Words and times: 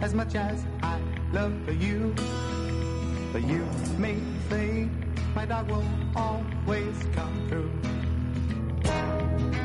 as 0.00 0.14
much 0.14 0.34
as 0.34 0.64
I 0.82 1.00
love 1.32 1.54
you. 1.82 2.14
But 3.32 3.42
you 3.42 3.66
may 3.98 4.16
say 4.48 4.88
my 5.34 5.46
dog 5.46 5.70
will 5.70 5.84
always 6.14 6.96
come 7.14 7.48
through. 7.48 7.72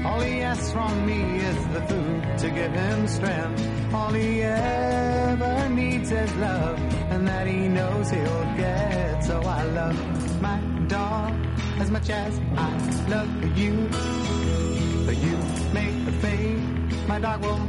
All 0.06 0.22
he 0.22 0.42
asks 0.42 0.72
from 0.72 1.06
me 1.06 1.22
is 1.38 1.68
the 1.76 1.82
food 1.90 2.38
to 2.40 2.50
give 2.50 2.72
him 2.72 3.08
strength. 3.08 3.94
All 3.94 4.14
he 4.14 4.42
ever 4.42 5.70
needs 5.70 6.12
is 6.12 6.36
love, 6.36 6.80
and 7.12 7.28
that 7.28 7.46
he 7.48 7.68
knows 7.68 8.10
he'll 8.10 8.46
get. 8.56 9.24
So 9.26 9.42
I 9.42 9.64
love 9.64 10.42
my 10.42 10.60
dog 10.88 11.34
as 11.80 11.92
much 11.92 12.10
as 12.10 12.40
I 12.56 12.72
love 13.10 13.58
you. 13.58 13.74
But 15.06 15.18
you 15.18 15.38
make 15.74 16.06
the 16.06 16.12
fade, 16.24 17.08
my 17.08 17.20
dog 17.20 17.42
will 17.42 17.69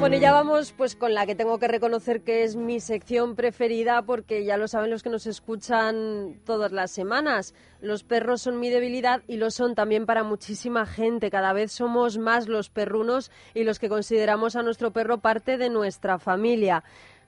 Bueno, 0.00 0.16
ya 0.16 0.30
vamos 0.30 0.72
pues 0.76 0.94
con 0.94 1.12
la 1.12 1.26
que 1.26 1.34
tengo 1.34 1.58
que 1.58 1.66
reconocer 1.66 2.20
que 2.20 2.44
es 2.44 2.54
mi 2.54 2.78
sección 2.78 3.34
preferida 3.34 4.02
porque 4.02 4.44
ya 4.44 4.56
lo 4.56 4.68
saben 4.68 4.90
los 4.90 5.02
que 5.02 5.10
nos 5.10 5.26
escuchan 5.26 6.40
todas 6.46 6.70
las 6.70 6.92
semanas. 6.92 7.52
Los 7.80 8.04
perros 8.04 8.42
son 8.42 8.60
mi 8.60 8.70
debilidad 8.70 9.22
y 9.26 9.38
lo 9.38 9.50
son 9.50 9.74
también 9.74 10.06
para 10.06 10.22
muchísima 10.22 10.86
gente. 10.86 11.32
Cada 11.32 11.52
vez 11.52 11.72
somos 11.72 12.16
más 12.16 12.46
los 12.46 12.70
perrunos 12.70 13.32
y 13.54 13.64
los 13.64 13.80
que 13.80 13.88
consideramos 13.88 14.54
a 14.54 14.62
nuestro 14.62 14.92
perro 14.92 15.18
parte 15.18 15.58
de 15.58 15.68
nuestra 15.68 16.20
familia. 16.20 16.84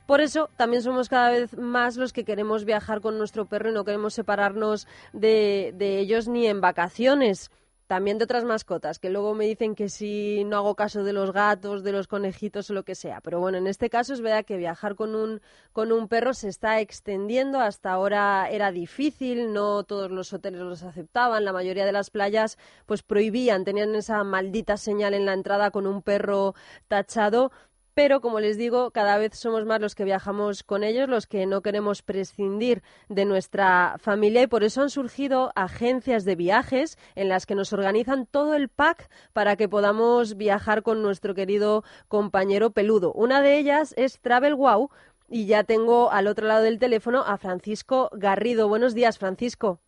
Por 0.07 0.21
eso 0.21 0.49
también 0.57 0.83
somos 0.83 1.09
cada 1.09 1.31
vez 1.31 1.59
más 1.59 1.97
los 1.97 2.13
que 2.13 2.25
queremos 2.25 2.65
viajar 2.65 3.01
con 3.01 3.19
nuestro 3.19 3.47
perro 3.47 3.71
y 3.71 3.75
no 3.75 3.85
queremos 3.85 4.15
separarnos 4.15 4.87
de, 5.13 5.75
de 5.77 5.99
ellos 5.99 6.29
ni 6.29 6.47
en 6.47 6.61
vacaciones 6.61 7.51
también 7.91 8.19
de 8.19 8.25
otras 8.25 8.45
mascotas, 8.45 9.01
que 9.01 9.11
luego 9.11 9.35
me 9.35 9.47
dicen 9.47 9.75
que 9.75 9.89
si 9.89 10.45
no 10.45 10.59
hago 10.59 10.77
caso 10.77 11.03
de 11.03 11.13
los 11.13 11.33
gatos, 11.33 11.83
de 11.83 11.91
los 11.91 12.07
conejitos 12.07 12.71
o 12.71 12.73
lo 12.73 12.85
que 12.85 12.95
sea. 12.95 13.21
Pero 13.21 13.41
bueno, 13.41 13.59
en 13.59 13.67
este 13.67 13.91
caso 13.91 14.15
es 14.15 14.21
verdad 14.21 14.45
que 14.45 14.57
viajar 14.57 14.95
con 14.95 15.17
un, 15.17 15.41
con 15.73 15.91
un 15.91 16.07
perro 16.07 16.33
se 16.33 16.49
está 16.49 16.79
extendiendo. 16.79 17.59
Hasta 17.59 17.91
ahora 17.91 18.49
era 18.49 18.71
difícil, 18.71 19.53
no 19.53 19.83
todos 19.83 20.13
los 20.13 20.33
hoteles 20.33 20.61
los 20.61 20.85
aceptaban, 20.85 21.45
la 21.45 21.53
mayoría 21.53 21.85
de 21.85 21.91
las 21.91 22.11
playas 22.11 22.59
pues 22.87 23.03
prohibían, 23.03 23.65
tenían 23.65 23.93
esa 23.97 24.23
maldita 24.23 24.77
señal 24.77 25.13
en 25.13 25.27
la 25.27 25.33
entrada 25.33 25.73
con 25.73 25.89
un 25.89 26.01
perro 26.01 26.55
tachado 26.87 27.51
pero 27.95 28.21
como 28.21 28.41
les 28.41 28.57
digo, 28.57 28.91
cada 28.91 29.19
vez 29.19 29.37
somos 29.37 29.65
más 29.65 29.81
los 29.81 29.95
que 29.95 30.05
viajamos 30.05 30.63
con 30.63 30.85
ellos, 30.85 31.09
los 31.09 31.27
que 31.27 31.47
no 31.47 31.63
queremos 31.63 32.03
prescindir 32.03 32.83
de 33.09 33.25
nuestra 33.25 33.97
familia 33.99 34.43
y 34.43 34.47
por 34.47 34.65
eso 34.65 34.83
han 34.83 34.91
surgido 34.91 35.53
agencias 35.55 36.25
de 36.25 36.37
viajes 36.37 36.99
en 37.15 37.29
las 37.29 37.47
que 37.47 37.55
nos 37.55 37.73
organizan 37.73 38.27
todo 38.27 38.55
el 38.55 38.69
pack 38.69 39.11
para 39.33 39.57
que 39.57 39.69
podamos 39.69 40.37
viajar 40.37 40.83
con 40.83 41.03
nuestro 41.03 41.35
querido 41.35 41.85
compañero 42.09 42.71
peludo. 42.71 43.13
Una 43.13 43.43
de 43.43 43.59
ellas 43.59 43.95
es 43.97 44.21
Travel 44.21 44.55
Wow 44.55 44.91
y 45.29 45.47
ya 45.47 45.65
tengo 45.65 46.11
al 46.11 46.27
otro 46.27 46.47
lado 46.47 46.63
del 46.63 46.79
teléfono 46.79 47.23
a 47.27 47.37
Francisco 47.39 48.11
Garrido. 48.13 48.69
Buenos 48.69 48.95
días, 48.95 49.19
Francisco. 49.19 49.81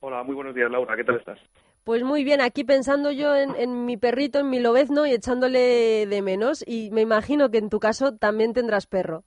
Hola, 0.00 0.22
muy 0.22 0.34
buenos 0.34 0.54
días, 0.54 0.70
Laura. 0.70 0.96
¿Qué 0.96 1.04
tal 1.04 1.16
estás? 1.16 1.38
Pues 1.84 2.02
muy 2.02 2.24
bien, 2.24 2.40
aquí 2.40 2.64
pensando 2.64 3.12
yo 3.12 3.36
en, 3.36 3.54
en, 3.56 3.84
mi 3.84 3.98
perrito, 3.98 4.40
en 4.40 4.48
mi 4.48 4.58
lobezno 4.58 5.06
y 5.06 5.12
echándole 5.12 6.06
de 6.06 6.22
menos. 6.22 6.64
Y 6.66 6.90
me 6.90 7.02
imagino 7.02 7.50
que 7.50 7.58
en 7.58 7.68
tu 7.68 7.78
caso 7.78 8.16
también 8.16 8.54
tendrás 8.54 8.86
perro. 8.86 9.22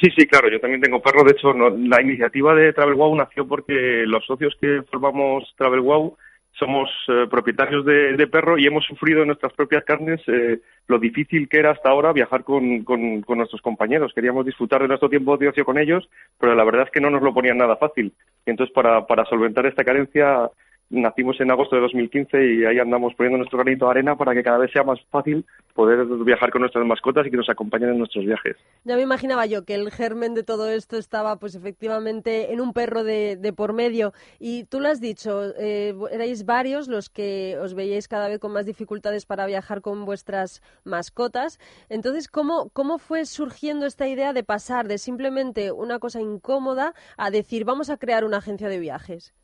Sí, 0.00 0.08
sí, 0.16 0.26
claro, 0.26 0.50
yo 0.50 0.58
también 0.58 0.80
tengo 0.80 1.00
perro. 1.00 1.22
De 1.24 1.32
hecho, 1.32 1.52
no, 1.52 1.70
la 1.70 2.02
iniciativa 2.02 2.54
de 2.54 2.72
Travel 2.72 2.94
Wow 2.94 3.14
nació 3.14 3.46
porque 3.46 4.04
los 4.06 4.24
socios 4.24 4.56
que 4.60 4.82
formamos 4.90 5.44
Travel 5.56 5.80
Wow 5.80 6.16
somos 6.52 6.90
eh, 7.08 7.26
propietarios 7.30 7.84
de, 7.84 8.16
de, 8.16 8.26
perro 8.26 8.58
y 8.58 8.66
hemos 8.66 8.84
sufrido 8.84 9.20
en 9.20 9.28
nuestras 9.28 9.52
propias 9.52 9.84
carnes 9.84 10.20
eh, 10.26 10.60
lo 10.88 10.98
difícil 10.98 11.48
que 11.48 11.58
era 11.58 11.70
hasta 11.70 11.90
ahora 11.90 12.12
viajar 12.12 12.44
con, 12.44 12.82
con, 12.82 13.22
nuestros 13.28 13.62
compañeros. 13.62 14.12
Queríamos 14.14 14.44
disfrutar 14.44 14.82
de 14.82 14.88
nuestro 14.88 15.08
tiempo 15.08 15.36
de 15.36 15.48
ocio 15.48 15.64
con 15.64 15.78
ellos, 15.78 16.08
pero 16.38 16.54
la 16.54 16.64
verdad 16.64 16.84
es 16.86 16.90
que 16.90 17.00
no 17.00 17.10
nos 17.10 17.22
lo 17.22 17.32
ponían 17.32 17.58
nada 17.58 17.76
fácil. 17.76 18.12
Y 18.44 18.50
entonces, 18.50 18.74
para, 18.74 19.06
para 19.06 19.24
solventar 19.26 19.66
esta 19.66 19.84
carencia, 19.84 20.50
nacimos 20.90 21.40
en 21.40 21.50
agosto 21.50 21.76
de 21.76 21.82
2015 21.82 22.54
y 22.54 22.64
ahí 22.64 22.78
andamos 22.78 23.14
poniendo 23.14 23.38
nuestro 23.38 23.58
granito 23.58 23.86
de 23.86 23.92
arena 23.92 24.16
para 24.16 24.34
que 24.34 24.42
cada 24.42 24.58
vez 24.58 24.72
sea 24.72 24.82
más 24.82 25.00
fácil 25.10 25.46
poder 25.74 26.04
viajar 26.24 26.50
con 26.50 26.62
nuestras 26.62 26.84
mascotas 26.84 27.26
y 27.26 27.30
que 27.30 27.36
nos 27.36 27.48
acompañen 27.48 27.90
en 27.90 27.98
nuestros 27.98 28.26
viajes. 28.26 28.56
Ya 28.84 28.96
me 28.96 29.02
imaginaba 29.02 29.46
yo 29.46 29.64
que 29.64 29.76
el 29.76 29.90
germen 29.90 30.34
de 30.34 30.42
todo 30.42 30.68
esto 30.68 30.98
estaba 30.98 31.36
pues 31.36 31.54
efectivamente 31.54 32.52
en 32.52 32.60
un 32.60 32.72
perro 32.72 33.04
de, 33.04 33.36
de 33.36 33.52
por 33.52 33.72
medio 33.72 34.12
y 34.40 34.64
tú 34.64 34.80
lo 34.80 34.88
has 34.88 35.00
dicho, 35.00 35.54
eh, 35.56 35.94
erais 36.10 36.44
varios 36.44 36.88
los 36.88 37.08
que 37.08 37.56
os 37.62 37.74
veíais 37.74 38.08
cada 38.08 38.28
vez 38.28 38.40
con 38.40 38.52
más 38.52 38.66
dificultades 38.66 39.26
para 39.26 39.46
viajar 39.46 39.80
con 39.80 40.04
vuestras 40.04 40.60
mascotas. 40.84 41.60
Entonces, 41.88 42.28
¿cómo, 42.28 42.70
cómo 42.72 42.98
fue 42.98 43.24
surgiendo 43.26 43.86
esta 43.86 44.08
idea 44.08 44.32
de 44.32 44.42
pasar 44.42 44.88
de 44.88 44.98
simplemente 44.98 45.70
una 45.70 46.00
cosa 46.00 46.20
incómoda 46.20 46.94
a 47.16 47.30
decir 47.30 47.64
vamos 47.64 47.90
a 47.90 47.96
crear 47.96 48.24
una 48.24 48.38
agencia 48.38 48.68
de 48.68 48.80
viajes? 48.80 49.34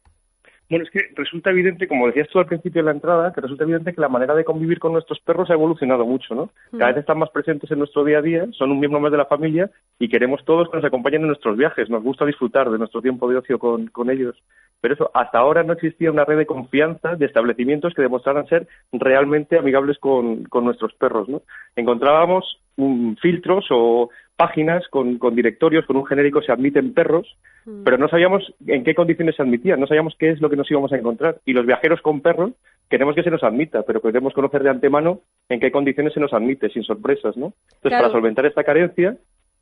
Bueno, 0.68 0.84
es 0.84 0.90
que 0.90 1.00
resulta 1.14 1.50
evidente, 1.50 1.86
como 1.86 2.06
decías 2.06 2.28
tú 2.28 2.40
al 2.40 2.46
principio 2.46 2.82
de 2.82 2.86
la 2.86 2.92
entrada, 2.92 3.32
que 3.32 3.40
resulta 3.40 3.62
evidente 3.62 3.94
que 3.94 4.00
la 4.00 4.08
manera 4.08 4.34
de 4.34 4.44
convivir 4.44 4.80
con 4.80 4.92
nuestros 4.92 5.20
perros 5.20 5.48
ha 5.48 5.54
evolucionado 5.54 6.04
mucho, 6.04 6.34
¿no? 6.34 6.50
Cada 6.76 6.90
vez 6.90 7.00
están 7.00 7.18
más 7.18 7.30
presentes 7.30 7.70
en 7.70 7.78
nuestro 7.78 8.02
día 8.02 8.18
a 8.18 8.22
día, 8.22 8.46
son 8.52 8.72
un 8.72 8.80
miembro 8.80 8.98
más 8.98 9.12
de 9.12 9.18
la 9.18 9.26
familia 9.26 9.70
y 10.00 10.08
queremos 10.08 10.44
todos 10.44 10.68
que 10.68 10.76
nos 10.76 10.84
acompañen 10.84 11.22
en 11.22 11.28
nuestros 11.28 11.56
viajes. 11.56 11.88
Nos 11.88 12.02
gusta 12.02 12.26
disfrutar 12.26 12.68
de 12.68 12.78
nuestro 12.78 13.00
tiempo 13.00 13.28
de 13.28 13.36
ocio 13.36 13.60
con, 13.60 13.86
con 13.88 14.10
ellos. 14.10 14.36
Pero 14.80 14.94
eso, 14.94 15.10
hasta 15.14 15.38
ahora 15.38 15.62
no 15.62 15.72
existía 15.72 16.10
una 16.10 16.24
red 16.24 16.38
de 16.38 16.46
confianza 16.46 17.14
de 17.14 17.26
establecimientos 17.26 17.94
que 17.94 18.02
demostraran 18.02 18.46
ser 18.46 18.66
realmente 18.92 19.58
amigables 19.58 19.98
con, 19.98 20.44
con 20.44 20.64
nuestros 20.64 20.92
perros, 20.94 21.28
¿no? 21.28 21.42
Encontrábamos 21.76 22.60
um, 22.76 23.14
filtros 23.16 23.66
o 23.70 24.10
páginas 24.36 24.86
con, 24.88 25.18
con, 25.18 25.34
directorios, 25.34 25.86
con 25.86 25.96
un 25.96 26.06
genérico 26.06 26.42
se 26.42 26.52
admiten 26.52 26.92
perros, 26.92 27.36
mm. 27.64 27.84
pero 27.84 27.98
no 27.98 28.08
sabíamos 28.08 28.54
en 28.66 28.84
qué 28.84 28.94
condiciones 28.94 29.36
se 29.36 29.42
admitían, 29.42 29.80
no 29.80 29.86
sabíamos 29.86 30.14
qué 30.18 30.30
es 30.30 30.40
lo 30.40 30.50
que 30.50 30.56
nos 30.56 30.70
íbamos 30.70 30.92
a 30.92 30.96
encontrar. 30.96 31.38
Y 31.44 31.52
los 31.52 31.66
viajeros 31.66 32.00
con 32.02 32.20
perros 32.20 32.52
queremos 32.88 33.14
que 33.14 33.22
se 33.22 33.30
nos 33.30 33.42
admita, 33.42 33.82
pero 33.82 34.00
queremos 34.00 34.34
conocer 34.34 34.62
de 34.62 34.70
antemano 34.70 35.20
en 35.48 35.60
qué 35.60 35.72
condiciones 35.72 36.12
se 36.12 36.20
nos 36.20 36.32
admite, 36.32 36.68
sin 36.68 36.84
sorpresas, 36.84 37.36
¿no? 37.36 37.46
Entonces, 37.46 37.80
claro. 37.88 38.04
para 38.04 38.12
solventar 38.12 38.46
esta 38.46 38.64
carencia, 38.64 39.16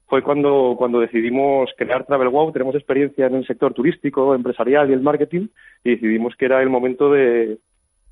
fue 0.07 0.23
cuando, 0.23 0.75
cuando 0.77 1.01
decidimos 1.01 1.71
crear 1.77 2.05
Travel 2.05 2.29
Wow. 2.29 2.53
Tenemos 2.53 2.75
experiencia 2.75 3.27
en 3.27 3.37
el 3.37 3.47
sector 3.47 3.73
turístico, 3.73 4.35
empresarial 4.35 4.91
y 4.91 4.93
el 4.93 5.01
marketing, 5.01 5.49
y 5.83 5.91
decidimos 5.93 6.37
que 6.37 6.45
era 6.45 6.61
el 6.63 6.69
momento 6.69 7.11
de, 7.11 7.59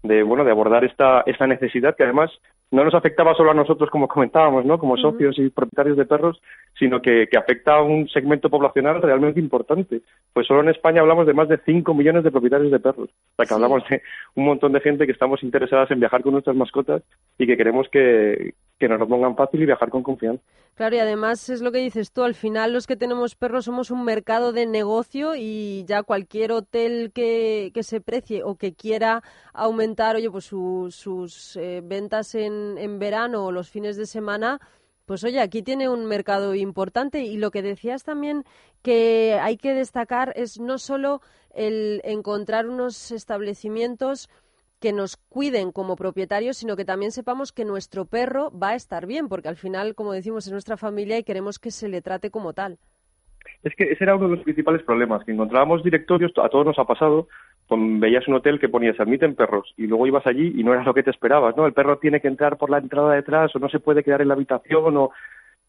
de 0.03 0.23
bueno 0.23 0.45
de 0.45 0.51
abordar 0.51 0.85
esta 0.85 1.23
esta 1.27 1.47
necesidad 1.47 1.95
que 1.97 2.05
además 2.05 2.31
no 2.73 2.85
nos 2.85 2.95
afectaba 2.95 3.35
solo 3.35 3.53
a 3.53 3.55
nosotros 3.55 3.89
como 3.91 4.09
comentábamos 4.09 4.65
no 4.65 4.79
como 4.79 4.97
socios 4.97 5.39
y 5.39 5.51
propietarios 5.51 5.97
de 5.97 6.07
perros 6.07 6.41
sino 6.79 7.01
que, 7.01 7.29
que, 7.31 7.37
afecta 7.37 7.77
a 7.77 7.83
un 7.83 8.09
segmento 8.09 8.51
poblacional 8.51 9.01
realmente 9.03 9.39
importante. 9.39 10.01
Pues 10.33 10.47
solo 10.47 10.63
en 10.63 10.71
España 10.71 11.01
hablamos 11.01 11.27
de 11.27 11.35
más 11.35 11.49
de 11.49 11.61
5 11.65 11.95
millones 11.95 12.25
de 12.25 12.31
propietarios 12.31 12.73
de 12.73 12.81
perros. 12.81 13.11
O 13.11 13.37
sea 13.37 13.45
que 13.45 13.47
sí. 13.47 13.55
hablamos 13.55 13.85
de 13.89 14.03
un 14.35 14.47
montón 14.47 14.73
de 14.73 14.81
gente 14.81 15.07
que 15.07 15.13
estamos 15.13 15.43
interesadas 15.43 15.91
en 15.91 16.01
viajar 16.01 16.23
con 16.23 16.33
nuestras 16.33 16.57
mascotas 16.57 17.03
y 17.39 17.47
que 17.47 17.57
queremos 17.57 17.89
que, 17.91 18.55
que 18.79 18.89
nos 18.89 18.99
lo 18.99 19.07
pongan 19.07 19.37
fácil 19.37 19.63
y 19.63 19.67
viajar 19.67 19.91
con 19.91 20.03
confianza. 20.03 20.43
Claro, 20.75 20.97
y 20.97 21.01
además 21.01 21.51
es 21.51 21.61
lo 21.61 21.71
que 21.71 21.79
dices 21.79 22.13
tú, 22.13 22.25
al 22.25 22.35
final 22.35 22.73
los 22.73 22.87
que 22.87 22.97
tenemos 22.97 23.35
perros 23.35 23.67
somos 23.67 23.91
un 23.91 24.05
mercado 24.05 24.53
de 24.53 24.65
negocio 24.65 25.35
y 25.37 25.85
ya 25.87 26.03
cualquier 26.03 26.51
hotel 26.51 27.13
que, 27.15 27.71
que 27.75 27.83
se 27.83 28.01
precie 28.01 28.43
o 28.43 28.57
que 28.57 28.73
quiera 28.73 29.23
aumentar, 29.53 30.17
oye, 30.17 30.31
pues 30.31 30.47
su, 30.47 30.89
sus 30.91 31.57
eh, 31.57 31.83
ventas 31.85 32.35
en, 32.35 32.62
en 32.79 32.99
verano 32.99 33.45
o 33.45 33.53
los 33.53 33.71
fines 33.71 33.97
de 33.97 34.07
semana, 34.07 34.61
pues 35.07 35.25
oye, 35.25 35.41
aquí 35.41 35.63
tiene 35.63 35.89
un 35.89 36.07
mercado 36.07 36.55
importante 36.55 37.23
y 37.23 37.37
lo 37.37 37.51
que 37.51 37.63
decías 37.63 38.05
también 38.05 38.45
que 38.83 39.39
hay 39.41 39.57
que 39.57 39.75
destacar 39.75 40.33
es 40.37 40.61
no 40.61 40.79
solo 40.79 41.21
el 41.55 42.01
encontrar 42.05 42.69
unos 42.69 43.11
establecimientos 43.11 44.29
que 44.81 44.93
nos 44.93 45.17
cuiden 45.17 45.71
como 45.71 45.95
propietarios, 45.97 46.57
sino 46.57 46.77
que 46.77 46.85
también 46.85 47.13
sepamos 47.13 47.53
que 47.53 47.65
nuestro 47.65 48.05
perro 48.05 48.51
va 48.51 48.71
a 48.71 48.75
estar 48.75 49.07
bien, 49.07 49.29
porque 49.29 49.49
al 49.49 49.57
final, 49.57 49.95
como 49.95 50.13
decimos, 50.13 50.47
es 50.47 50.53
nuestra 50.53 50.77
familia 50.77 51.19
y 51.19 51.25
queremos 51.25 51.61
que 51.61 51.71
se 51.71 51.89
le 51.89 52.03
trate 52.03 52.31
como 52.31 52.53
tal. 52.53 52.79
Es 53.63 53.75
que 53.77 53.85
ese 53.85 54.03
era 54.03 54.17
uno 54.17 54.29
de 54.29 54.37
los 54.37 54.45
principales 54.45 54.83
problemas, 54.83 55.25
que 55.25 55.33
encontrábamos 55.33 55.85
directorios, 55.85 56.33
a 56.37 56.49
todos 56.49 56.67
nos 56.67 56.79
ha 56.81 56.85
pasado, 56.85 57.29
veías 57.71 58.29
un 58.29 58.35
hotel 58.35 58.61
que 58.61 58.69
ponía 58.69 58.93
se 58.95 59.03
admiten 59.03 59.35
perros 59.35 59.73
y 59.77 59.87
luego 59.87 60.07
ibas 60.07 60.27
allí 60.27 60.53
y 60.57 60.63
no 60.63 60.75
era 60.75 60.85
lo 60.85 60.95
que 60.95 61.03
te 61.03 61.11
esperabas, 61.11 61.57
¿no? 61.57 61.67
El 61.67 61.73
perro 61.73 61.99
tiene 61.99 62.21
que 62.21 62.29
entrar 62.29 62.59
por 62.59 62.71
la 62.71 62.79
entrada 62.79 63.15
detrás 63.15 63.55
o 63.57 63.59
no 63.59 63.69
se 63.69 63.81
puede 63.81 64.03
quedar 64.03 64.21
en 64.21 64.29
la 64.29 64.35
habitación 64.35 64.97
o 64.97 65.11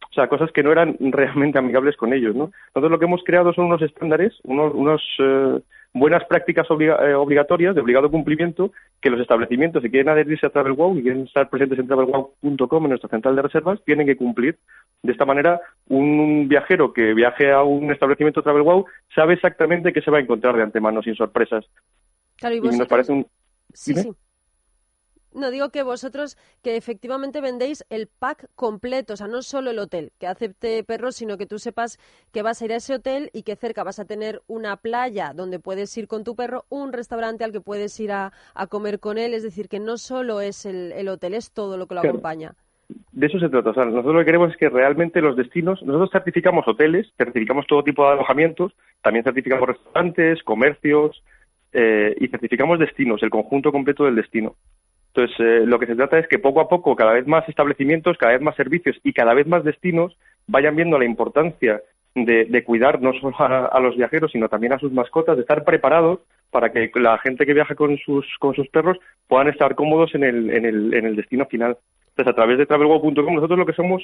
o 0.10 0.14
sea, 0.14 0.28
cosas 0.28 0.52
que 0.52 0.64
no 0.64 0.72
eran 0.72 0.96
realmente 1.00 1.58
amigables 1.58 1.98
con 1.98 2.14
ellos, 2.14 2.36
¿no? 2.36 2.52
Nosotros 2.76 2.92
lo 2.92 3.00
que 3.00 3.06
hemos 3.06 3.24
creado 3.24 3.54
son 3.54 3.66
unos 3.66 3.82
estándares, 3.82 4.34
unos, 4.44 4.74
unos 4.74 5.02
eh, 5.20 5.60
buenas 5.94 6.26
prácticas 6.26 6.68
eh, 6.70 7.14
obligatorias 7.14 7.76
de 7.76 7.82
obligado 7.82 8.10
cumplimiento 8.10 8.72
que 9.00 9.10
los 9.10 9.22
establecimientos, 9.22 9.84
si 9.84 9.90
quieren 9.90 10.10
adherirse 10.10 10.48
a 10.48 10.50
TravelWow 10.50 10.98
y 10.98 11.04
quieren 11.04 11.24
estar 11.24 11.50
presentes 11.50 11.80
en 11.80 11.88
travelwow.com, 11.88 12.84
en 12.84 12.90
nuestra 12.90 13.10
central 13.10 13.36
de 13.36 13.42
reservas, 13.44 13.80
tienen 13.86 14.08
que 14.08 14.18
cumplir. 14.18 14.58
De 15.04 15.12
esta 15.12 15.26
manera, 15.26 15.60
un, 15.90 16.48
viajero 16.48 16.94
que 16.94 17.14
viaje 17.14 17.52
a 17.52 17.64
un 17.64 17.92
establecimiento 17.92 18.42
TravelWow 18.42 18.86
sabe 19.14 19.34
exactamente 19.36 19.94
qué 19.94 20.02
se 20.02 20.12
va 20.12 20.18
a 20.18 20.22
encontrar 20.22 20.56
de 20.56 20.64
antemano, 20.64 21.02
sin 21.02 21.16
sorpresas. 21.16 21.66
Claro, 22.38 22.56
y, 22.56 22.62
nos 22.62 22.88
parece 22.88 23.12
un... 23.12 23.28
Sí, 23.74 23.94
sí. 23.94 24.12
No, 25.36 25.52
digo 25.52 25.70
que 25.70 25.84
vosotros 25.84 26.38
que 26.62 26.76
efectivamente 26.76 27.42
vendéis 27.42 27.86
el 27.90 28.08
pack 28.08 28.48
completo, 28.56 29.14
o 29.14 29.18
sea, 29.18 29.28
no 29.28 29.42
solo 29.42 29.72
el 29.72 29.80
hotel 29.80 30.12
que 30.20 30.28
acepte 30.28 30.84
perros, 30.84 31.16
sino 31.16 31.38
que 31.38 31.46
tú 31.46 31.60
sepas 31.60 32.00
que 32.32 32.42
vas 32.42 32.62
a 32.62 32.66
ir 32.66 32.74
a 32.74 32.78
ese 32.78 32.96
hotel 32.96 33.30
y 33.34 33.44
que 33.44 33.56
cerca 33.56 33.84
vas 33.84 34.00
a 34.00 34.06
tener 34.06 34.42
una 34.48 34.78
playa 34.78 35.34
donde 35.34 35.60
puedes 35.60 35.96
ir 35.98 36.08
con 36.08 36.24
tu 36.24 36.36
perro, 36.36 36.66
un 36.70 36.94
restaurante 36.94 37.44
al 37.44 37.52
que 37.52 37.62
puedes 37.62 38.00
ir 38.00 38.12
a, 38.12 38.32
comer 38.70 39.00
con 39.00 39.18
él, 39.18 39.34
es 39.34 39.44
decir, 39.44 39.68
que 39.68 39.80
no 39.80 39.98
solo 39.98 40.42
es 40.42 40.66
el, 40.66 41.08
hotel, 41.08 41.34
es 41.34 41.52
todo 41.52 41.78
lo 41.78 41.88
que 41.88 41.96
lo 41.96 42.02
acompaña. 42.02 42.54
De 43.12 43.28
eso 43.28 43.40
se 43.40 43.50
trata. 43.50 43.72
O 43.72 43.74
sea, 43.74 43.86
nosotros 43.86 44.14
lo 44.14 44.20
que 44.20 44.26
queremos 44.26 44.52
es 44.52 44.58
que 44.58 44.70
realmente 44.70 45.22
los 45.22 45.36
destinos, 45.36 45.82
nosotros 45.84 46.12
certificamos 46.12 46.68
hoteles, 46.68 47.12
certificamos 47.18 47.68
todo 47.68 47.84
tipo 47.84 48.06
de 48.06 48.14
alojamientos, 48.14 48.74
también 49.02 49.24
certificamos 49.24 49.68
restaurantes, 49.68 50.44
comercios 50.44 51.24
eh, 51.72 52.16
y 52.20 52.28
certificamos 52.28 52.80
destinos, 52.80 53.24
el 53.24 53.30
conjunto 53.30 53.72
completo 53.72 54.06
del 54.06 54.16
destino. 54.16 54.56
Entonces, 55.16 55.40
eh, 55.40 55.66
lo 55.66 55.78
que 55.78 55.86
se 55.86 55.96
trata 55.96 56.18
es 56.18 56.28
que 56.28 56.40
poco 56.40 56.60
a 56.60 56.68
poco 56.68 56.96
cada 56.96 57.14
vez 57.14 57.28
más 57.28 57.48
establecimientos, 57.48 58.18
cada 58.18 58.34
vez 58.34 58.42
más 58.42 58.56
servicios 58.56 59.00
y 59.04 59.14
cada 59.14 59.34
vez 59.34 59.46
más 59.46 59.64
destinos 59.64 60.18
vayan 60.48 60.76
viendo 60.76 60.98
la 60.98 61.06
importancia 61.06 61.82
de, 62.16 62.64
cuidar 62.64 63.02
no 63.02 63.14
solo 63.14 63.36
a, 63.40 63.80
los 63.80 63.96
viajeros, 63.96 64.32
sino 64.32 64.50
también 64.50 64.74
a 64.74 64.80
sus 64.80 64.92
mascotas, 64.92 65.36
de 65.36 65.42
estar 65.42 65.64
preparados 65.64 66.20
para 66.52 66.72
que 66.72 66.92
la 66.96 67.18
gente 67.20 67.46
que 67.46 67.54
viaja 67.54 67.76
con 67.76 67.98
sus, 67.98 68.26
con 68.40 68.56
sus 68.56 68.68
perros 68.70 68.98
puedan 69.28 69.48
estar 69.48 69.76
cómodos 69.76 70.14
en 70.16 70.24
el, 70.24 70.50
en 70.52 70.66
el, 70.66 70.94
en 70.94 71.06
el 71.06 71.16
destino 71.16 71.46
final. 71.46 71.78
Entonces, 72.10 72.32
a 72.32 72.36
través 72.36 72.58
de 72.58 72.66
travelgo.com 72.66 73.36
nosotros 73.36 73.58
lo 73.58 73.66
que 73.66 73.74
somos 73.74 74.04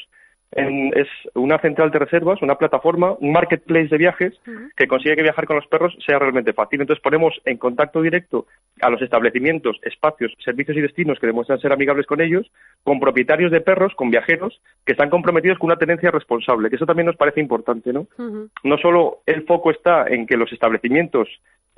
es 0.52 1.08
una 1.36 1.60
central 1.60 1.92
de 1.92 2.00
reservas, 2.00 2.42
una 2.42 2.56
plataforma, 2.56 3.14
un 3.20 3.32
marketplace 3.32 3.90
de 3.90 3.98
viajes 3.98 4.34
que 4.76 4.88
consigue 4.88 5.16
que 5.16 5.24
viajar 5.24 5.46
con 5.46 5.58
los 5.58 5.68
perros 5.68 5.96
sea 6.06 6.18
realmente 6.18 6.54
fácil. 6.54 6.82
Entonces 6.82 7.04
ponemos 7.04 7.40
en 7.46 7.58
contacto 7.58 8.02
directo 8.02 8.48
a 8.82 8.90
los 8.90 9.02
establecimientos, 9.02 9.80
espacios, 9.84 10.34
servicios 10.44 10.78
y 10.78 10.82
destinos 10.82 11.20
que 11.20 11.28
demuestran 11.28 11.60
ser 11.60 11.72
amigables 11.72 12.08
con 12.08 12.22
ellos, 12.22 12.50
con 12.84 13.00
propietarios 13.00 13.52
de 13.52 13.62
perros, 13.62 13.94
con 13.96 14.10
viajeros 14.10 14.60
que 14.86 14.94
están 14.94 15.10
comprometidos 15.10 15.60
con 15.60 15.68
una 15.68 15.78
tenencia 15.78 16.10
responsable, 16.10 16.70
que 16.70 16.78
eso 16.78 16.86
también 16.86 17.06
nos 17.06 17.18
parece 17.18 17.42
importante, 17.42 17.94
¿no? 17.94 18.08
No 18.64 18.78
solo 18.78 19.20
el 19.28 19.44
foco 19.44 19.70
está 19.70 20.08
en 20.08 20.26
que 20.26 20.38
los 20.38 20.52
establecimientos 20.52 21.30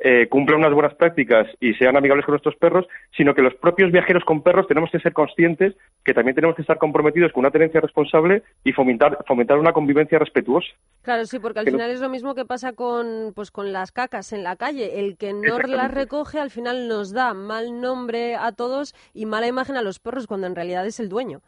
eh, 0.04 0.28
cumplan 0.30 0.60
unas 0.60 0.74
buenas 0.74 0.96
prácticas 0.96 1.48
y 1.60 1.76
sean 1.76 1.96
amigables 1.96 2.26
con 2.26 2.34
nuestros 2.34 2.56
perros, 2.56 2.88
sino 3.16 3.36
que 3.36 3.44
los 3.44 3.54
propios 3.54 3.92
viajeros 3.92 4.24
con 4.26 4.42
perros 4.42 4.68
tenemos 4.68 4.90
que 4.90 5.00
ser 5.00 5.14
conscientes 5.14 5.76
que 6.04 6.16
también 6.16 6.34
tenemos 6.34 6.56
que 6.56 6.64
estar 6.64 6.80
comprometidos 6.80 7.32
con 7.32 7.42
una 7.42 7.52
tenencia 7.52 7.80
responsable 7.80 8.42
y 8.64 8.72
fomentar, 8.72 9.20
fomentar 9.28 9.60
una 9.60 9.74
convivencia 9.74 10.18
respetuosa. 10.18 10.70
Claro, 11.04 11.26
sí, 11.26 11.38
porque 11.38 11.60
al 11.60 11.68
final 11.68 11.92
es 11.92 12.02
lo 12.02 12.10
mismo 12.10 12.34
que 12.34 12.46
pasa 12.46 12.74
con, 12.74 13.32
pues, 13.36 13.52
con 13.52 13.72
las 13.72 13.92
cacas 13.92 14.34
en 14.34 14.44
la 14.44 14.56
calle. 14.56 15.00
El 15.00 15.18
que 15.18 15.34
no 15.34 15.60
las 15.60 15.94
recoge 15.94 16.40
al 16.40 16.50
final 16.50 16.88
nos 16.88 17.14
da 17.14 17.36
mal 17.36 17.80
nombre 17.80 18.36
a 18.36 18.54
todos 18.54 18.96
y 19.14 19.28
mala 19.28 19.46
imagen 19.46 19.78
a 19.78 19.84
los 19.84 20.00
perros 20.00 20.26
cuando 20.26 20.48
en 20.48 20.56
realidad 20.56 20.84
es 20.88 21.00
el 21.00 21.10
dueño. 21.10 21.42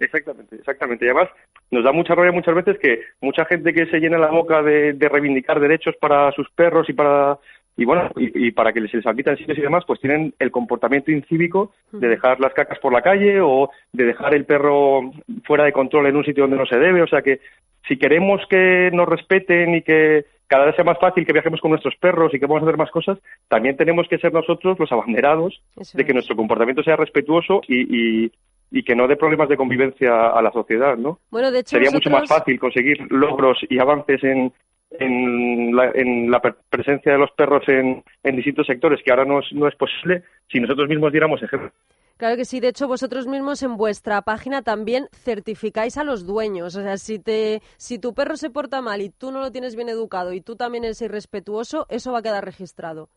Exactamente, 0.00 0.56
exactamente. 0.56 1.06
Y 1.06 1.08
además 1.08 1.30
nos 1.70 1.84
da 1.84 1.92
mucha 1.92 2.16
rabia 2.16 2.32
muchas 2.32 2.54
veces 2.56 2.78
que 2.80 3.02
mucha 3.20 3.44
gente 3.44 3.72
que 3.72 3.86
se 3.86 3.98
llena 3.98 4.18
la 4.18 4.30
boca 4.30 4.60
de 4.62 5.08
reivindicar 5.08 5.60
derechos 5.60 5.94
para 6.00 6.32
sus 6.32 6.50
perros 6.50 6.88
y 6.88 6.92
para 6.92 7.38
y 7.78 7.84
bueno, 7.84 8.10
y, 8.16 8.50
para 8.52 8.72
que 8.72 8.80
se 8.88 8.96
les 8.96 9.06
admitan 9.06 9.36
sitios 9.36 9.58
y 9.58 9.60
demás, 9.60 9.84
pues 9.86 10.00
tienen 10.00 10.32
el 10.38 10.50
comportamiento 10.50 11.10
incívico 11.10 11.72
de 11.92 12.08
dejar 12.08 12.40
las 12.40 12.54
cacas 12.54 12.78
por 12.78 12.90
la 12.90 13.02
calle 13.02 13.40
o 13.42 13.68
de 13.92 14.04
dejar 14.04 14.34
el 14.34 14.46
perro 14.46 15.12
fuera 15.44 15.64
de 15.64 15.72
control 15.72 16.06
en 16.06 16.16
un 16.16 16.24
sitio 16.24 16.44
donde 16.44 16.56
no 16.56 16.64
se 16.64 16.78
debe. 16.78 17.02
O 17.02 17.06
sea 17.06 17.20
que 17.20 17.40
si 17.86 17.98
queremos 17.98 18.40
que 18.48 18.90
nos 18.94 19.06
respeten 19.06 19.74
y 19.74 19.82
que 19.82 20.24
cada 20.46 20.64
vez 20.64 20.74
sea 20.74 20.86
más 20.86 20.98
fácil 20.98 21.26
que 21.26 21.34
viajemos 21.34 21.60
con 21.60 21.70
nuestros 21.70 21.94
perros 21.96 22.32
y 22.32 22.38
que 22.38 22.46
vamos 22.46 22.62
a 22.62 22.66
hacer 22.66 22.78
más 22.78 22.90
cosas, 22.90 23.18
también 23.48 23.76
tenemos 23.76 24.08
que 24.08 24.18
ser 24.18 24.32
nosotros 24.32 24.78
los 24.78 24.90
abanderados 24.90 25.60
de 25.92 26.04
que 26.06 26.14
nuestro 26.14 26.34
comportamiento 26.34 26.82
sea 26.82 26.96
respetuoso 26.96 27.60
y, 27.68 28.30
y, 28.70 28.82
que 28.84 28.94
no 28.94 29.06
dé 29.06 29.16
problemas 29.16 29.48
de 29.48 29.56
convivencia 29.56 30.28
a 30.30 30.40
la 30.40 30.52
sociedad, 30.52 30.96
¿no? 30.96 31.18
Bueno, 31.30 31.50
de 31.50 31.60
hecho, 31.60 31.76
Sería 31.76 31.90
mucho 31.90 32.10
más 32.10 32.28
fácil 32.28 32.58
conseguir 32.58 32.98
logros 33.10 33.58
y 33.68 33.78
avances 33.78 34.22
en, 34.22 34.52
en 34.90 35.74
la, 35.74 35.90
en 35.94 36.30
la 36.30 36.40
presencia 36.40 37.12
de 37.12 37.18
los 37.18 37.30
perros 37.32 37.62
en, 37.68 38.02
en 38.22 38.36
distintos 38.36 38.66
sectores, 38.66 39.00
que 39.04 39.10
ahora 39.10 39.24
no 39.24 39.40
es, 39.40 39.46
no 39.52 39.68
es 39.68 39.74
posible 39.76 40.22
si 40.50 40.60
nosotros 40.60 40.88
mismos 40.88 41.12
diéramos 41.12 41.42
ejemplo. 41.42 41.70
Claro 42.16 42.36
que 42.36 42.46
sí, 42.46 42.60
de 42.60 42.68
hecho 42.68 42.88
vosotros 42.88 43.26
mismos 43.26 43.62
en 43.62 43.76
vuestra 43.76 44.22
página 44.22 44.62
también 44.62 45.08
certificáis 45.12 45.98
a 45.98 46.04
los 46.04 46.26
dueños, 46.26 46.74
o 46.74 46.82
sea, 46.82 46.96
si 46.96 47.18
te 47.18 47.60
si 47.76 47.98
tu 47.98 48.14
perro 48.14 48.38
se 48.38 48.48
porta 48.48 48.80
mal 48.80 49.02
y 49.02 49.10
tú 49.10 49.32
no 49.32 49.40
lo 49.40 49.52
tienes 49.52 49.76
bien 49.76 49.90
educado 49.90 50.32
y 50.32 50.40
tú 50.40 50.56
también 50.56 50.84
eres 50.84 51.02
irrespetuoso, 51.02 51.86
eso 51.90 52.12
va 52.12 52.20
a 52.20 52.22
quedar 52.22 52.42
registrado. 52.42 53.10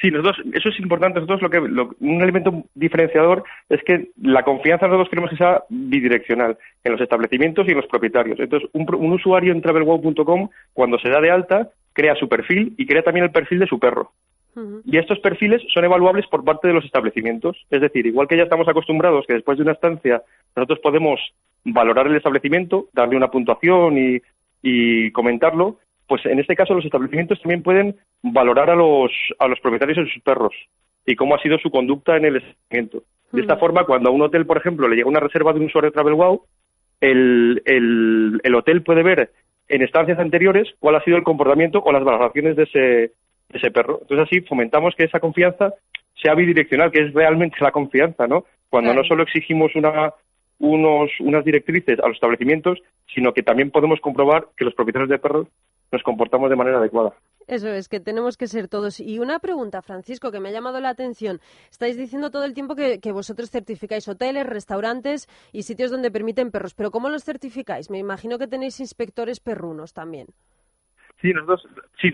Sí, 0.00 0.10
nosotros, 0.10 0.46
eso 0.54 0.70
es 0.70 0.80
importante. 0.80 1.20
Nosotros 1.20 1.42
lo 1.42 1.50
que, 1.50 1.58
un 1.58 2.22
elemento 2.22 2.64
diferenciador 2.74 3.44
es 3.68 3.82
que 3.84 4.08
la 4.22 4.42
confianza 4.44 4.86
nosotros 4.86 5.10
queremos 5.10 5.30
que 5.30 5.36
sea 5.36 5.62
bidireccional 5.68 6.56
en 6.84 6.92
los 6.92 7.00
establecimientos 7.00 7.66
y 7.66 7.72
en 7.72 7.76
los 7.76 7.86
propietarios. 7.86 8.40
Entonces, 8.40 8.68
un, 8.72 9.12
usuario 9.12 9.52
en 9.52 9.60
travelwow.com, 9.60 10.48
cuando 10.72 10.98
se 10.98 11.10
da 11.10 11.20
de 11.20 11.30
alta, 11.30 11.68
crea 11.92 12.14
su 12.14 12.28
perfil 12.28 12.74
y 12.78 12.86
crea 12.86 13.02
también 13.02 13.24
el 13.24 13.32
perfil 13.32 13.58
de 13.58 13.66
su 13.66 13.78
perro. 13.78 14.12
Y 14.84 14.98
estos 14.98 15.20
perfiles 15.20 15.62
son 15.72 15.84
evaluables 15.84 16.26
por 16.26 16.44
parte 16.44 16.68
de 16.68 16.74
los 16.74 16.84
establecimientos. 16.84 17.56
Es 17.70 17.80
decir, 17.80 18.06
igual 18.06 18.26
que 18.26 18.36
ya 18.36 18.42
estamos 18.42 18.68
acostumbrados 18.68 19.24
que 19.26 19.34
después 19.34 19.56
de 19.56 19.62
una 19.62 19.72
estancia 19.72 20.22
nosotros 20.56 20.80
podemos 20.80 21.20
valorar 21.64 22.08
el 22.08 22.16
establecimiento, 22.16 22.88
darle 22.92 23.16
una 23.16 23.30
puntuación 23.30 23.96
y 24.62 25.10
comentarlo, 25.12 25.78
pues 26.10 26.26
en 26.26 26.40
este 26.40 26.56
caso 26.56 26.74
los 26.74 26.84
establecimientos 26.84 27.40
también 27.40 27.62
pueden 27.62 27.94
valorar 28.20 28.68
a 28.68 28.74
los, 28.74 29.12
a 29.38 29.46
los 29.46 29.60
propietarios 29.60 29.96
de 29.96 30.12
sus 30.12 30.20
perros 30.24 30.52
y 31.06 31.14
cómo 31.14 31.36
ha 31.36 31.40
sido 31.40 31.56
su 31.58 31.70
conducta 31.70 32.16
en 32.16 32.24
el 32.24 32.36
establecimiento. 32.38 33.04
De 33.30 33.42
esta 33.42 33.58
forma, 33.58 33.84
cuando 33.84 34.08
a 34.08 34.12
un 34.12 34.20
hotel, 34.20 34.44
por 34.44 34.56
ejemplo, 34.56 34.88
le 34.88 34.96
llega 34.96 35.08
una 35.08 35.20
reserva 35.20 35.52
de 35.52 35.60
un 35.60 35.66
usuario 35.66 35.90
de 35.90 35.94
TravelWow, 35.94 36.42
el, 37.00 37.62
el, 37.64 38.40
el 38.42 38.54
hotel 38.56 38.82
puede 38.82 39.04
ver 39.04 39.30
en 39.68 39.82
estancias 39.82 40.18
anteriores 40.18 40.66
cuál 40.80 40.96
ha 40.96 41.04
sido 41.04 41.16
el 41.16 41.22
comportamiento 41.22 41.80
o 41.80 41.92
las 41.92 42.02
valoraciones 42.02 42.56
de 42.56 42.64
ese, 42.64 42.80
de 42.80 43.58
ese 43.58 43.70
perro. 43.70 44.00
Entonces 44.02 44.26
así 44.26 44.40
fomentamos 44.40 44.96
que 44.96 45.04
esa 45.04 45.20
confianza 45.20 45.74
sea 46.20 46.34
bidireccional, 46.34 46.90
que 46.90 47.02
es 47.02 47.14
realmente 47.14 47.58
la 47.60 47.70
confianza, 47.70 48.26
¿no? 48.26 48.46
Cuando 48.68 48.92
no 48.94 49.04
solo 49.04 49.22
exigimos 49.22 49.76
una, 49.76 50.12
unos, 50.58 51.12
unas 51.20 51.44
directrices 51.44 52.00
a 52.00 52.08
los 52.08 52.16
establecimientos, 52.16 52.80
sino 53.14 53.32
que 53.32 53.44
también 53.44 53.70
podemos 53.70 54.00
comprobar 54.00 54.46
que 54.56 54.64
los 54.64 54.74
propietarios 54.74 55.08
de 55.08 55.20
perros 55.20 55.46
nos 55.92 56.02
comportamos 56.02 56.50
de 56.50 56.56
manera 56.56 56.78
adecuada. 56.78 57.14
Eso 57.46 57.68
es, 57.68 57.88
que 57.88 57.98
tenemos 57.98 58.36
que 58.36 58.46
ser 58.46 58.68
todos. 58.68 59.00
Y 59.00 59.18
una 59.18 59.40
pregunta, 59.40 59.82
Francisco, 59.82 60.30
que 60.30 60.38
me 60.38 60.50
ha 60.50 60.52
llamado 60.52 60.80
la 60.80 60.90
atención. 60.90 61.40
Estáis 61.68 61.96
diciendo 61.96 62.30
todo 62.30 62.44
el 62.44 62.54
tiempo 62.54 62.76
que, 62.76 63.00
vosotros 63.12 63.50
certificáis 63.50 64.06
hoteles, 64.06 64.46
restaurantes 64.46 65.28
y 65.52 65.62
sitios 65.62 65.90
donde 65.90 66.12
permiten 66.12 66.52
perros, 66.52 66.74
pero 66.74 66.92
¿cómo 66.92 67.08
los 67.08 67.24
certificáis? 67.24 67.90
Me 67.90 67.98
imagino 67.98 68.38
que 68.38 68.46
tenéis 68.46 68.78
inspectores 68.78 69.40
perrunos 69.40 69.92
también. 69.92 70.28
Sí, 71.20 71.32
nosotros, 71.32 71.66
sí, 72.00 72.12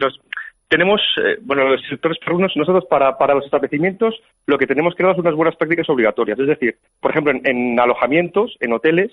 tenemos, 0.69 1.03
eh, 1.23 1.37
bueno, 1.43 1.69
los 1.69 1.81
inspectores 1.81 2.19
perrunos, 2.19 2.53
nosotros 2.57 2.87
para, 2.87 3.19
para 3.19 3.35
los 3.35 3.45
establecimientos 3.45 4.15
lo 4.47 4.57
que 4.57 4.67
tenemos 4.67 4.95
que 4.95 5.03
dar 5.03 5.15
son 5.15 5.27
unas 5.27 5.37
buenas 5.37 5.57
prácticas 5.57 5.89
obligatorias. 5.91 6.39
Es 6.39 6.47
decir, 6.47 6.79
por 6.99 7.11
ejemplo, 7.11 7.33
en 7.45 7.79
alojamientos, 7.79 8.57
en 8.61 8.73
hoteles, 8.73 9.13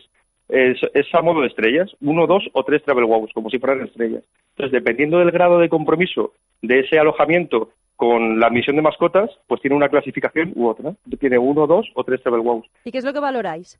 es, 0.49 0.79
a 1.13 1.21
modo 1.21 1.41
de 1.41 1.47
estrellas, 1.47 1.91
uno, 2.01 2.27
dos 2.27 2.43
o 2.53 2.63
tres 2.63 2.83
travel 2.83 3.05
wows, 3.05 3.31
como 3.33 3.49
si 3.49 3.59
fueran 3.59 3.85
estrellas. 3.85 4.23
Entonces, 4.51 4.71
dependiendo 4.71 5.19
del 5.19 5.31
grado 5.31 5.59
de 5.59 5.69
compromiso 5.69 6.33
de 6.61 6.81
ese 6.81 6.99
alojamiento 6.99 7.69
con 7.95 8.39
la 8.39 8.47
admisión 8.47 8.75
de 8.75 8.81
mascotas, 8.81 9.29
pues 9.47 9.61
tiene 9.61 9.75
una 9.75 9.89
clasificación 9.89 10.51
u 10.55 10.67
otra. 10.67 10.93
Tiene 11.19 11.37
uno, 11.37 11.67
dos 11.67 11.89
o 11.95 12.03
tres 12.03 12.21
travel 12.21 12.41
wows. 12.41 12.67
¿Y 12.83 12.91
qué 12.91 12.97
es 12.97 13.05
lo 13.05 13.13
que 13.13 13.19
valoráis? 13.19 13.79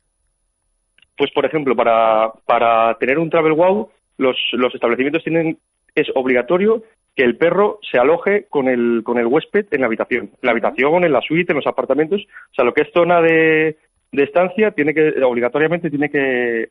Pues, 1.18 1.32
por 1.32 1.46
ejemplo, 1.46 1.76
para, 1.76 2.32
para 2.46 2.96
tener 2.98 3.20
un 3.20 3.30
travel 3.30 3.54
wow, 3.54 3.90
los, 4.18 4.38
los 4.54 4.74
establecimientos 4.74 5.24
tienen, 5.24 5.58
es 5.94 6.08
obligatorio 6.16 6.84
que 7.16 7.24
el 7.24 7.38
perro 7.38 7.80
se 7.92 8.00
aloje 8.00 8.48
con 8.50 8.68
el, 8.68 9.02
con 9.04 9.20
el 9.20 9.28
huésped 9.28 9.68
en 9.72 9.82
la 9.82 9.88
habitación. 9.88 10.24
En 10.24 10.40
la 10.42 10.52
habitación, 10.52 11.04
en 11.04 11.12
la 11.12 11.22
suite, 11.22 11.52
en 11.52 11.58
los 11.58 11.68
apartamentos. 11.68 12.22
O 12.22 12.56
sea, 12.56 12.66
lo 12.66 12.74
que 12.74 12.82
es 12.82 12.92
zona 12.92 13.22
de, 13.22 13.78
de 14.14 14.24
estancia 14.24 14.72
tiene 14.72 14.94
que 14.94 15.22
obligatoriamente 15.24 15.90
tiene 15.90 16.10
que, 16.10 16.70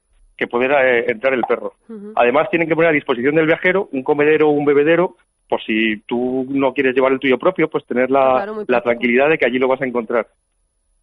poder 0.51 0.73
eh, 0.73 1.05
entrar 1.09 1.35
el 1.35 1.43
perro. 1.43 1.75
Además 2.17 2.51
tienen 2.51 2.69
que 2.69 2.75
poner 2.75 2.91
a 2.91 2.95
disposición 2.95 3.37
del 3.37 3.47
viajero 3.47 3.89
un 3.93 4.03
comedero 4.03 4.49
o 4.49 4.53
un 4.53 4.65
bebedero 4.65 5.17
por 5.49 5.63
si 5.63 5.99
tú 6.07 6.47
no 6.49 6.73
quieres 6.73 6.95
llevar 6.95 7.13
el 7.13 7.21
tuyo 7.21 7.39
propio, 7.39 7.69
pues 7.69 7.87
tener 7.87 8.11
la, 8.11 8.65
la 8.67 8.81
tranquilidad 8.81 9.29
de 9.29 9.39
que 9.39 9.47
allí 9.47 9.59
lo 9.59 9.69
vas 9.69 9.83
a 9.83 9.87
encontrar. 9.87 10.27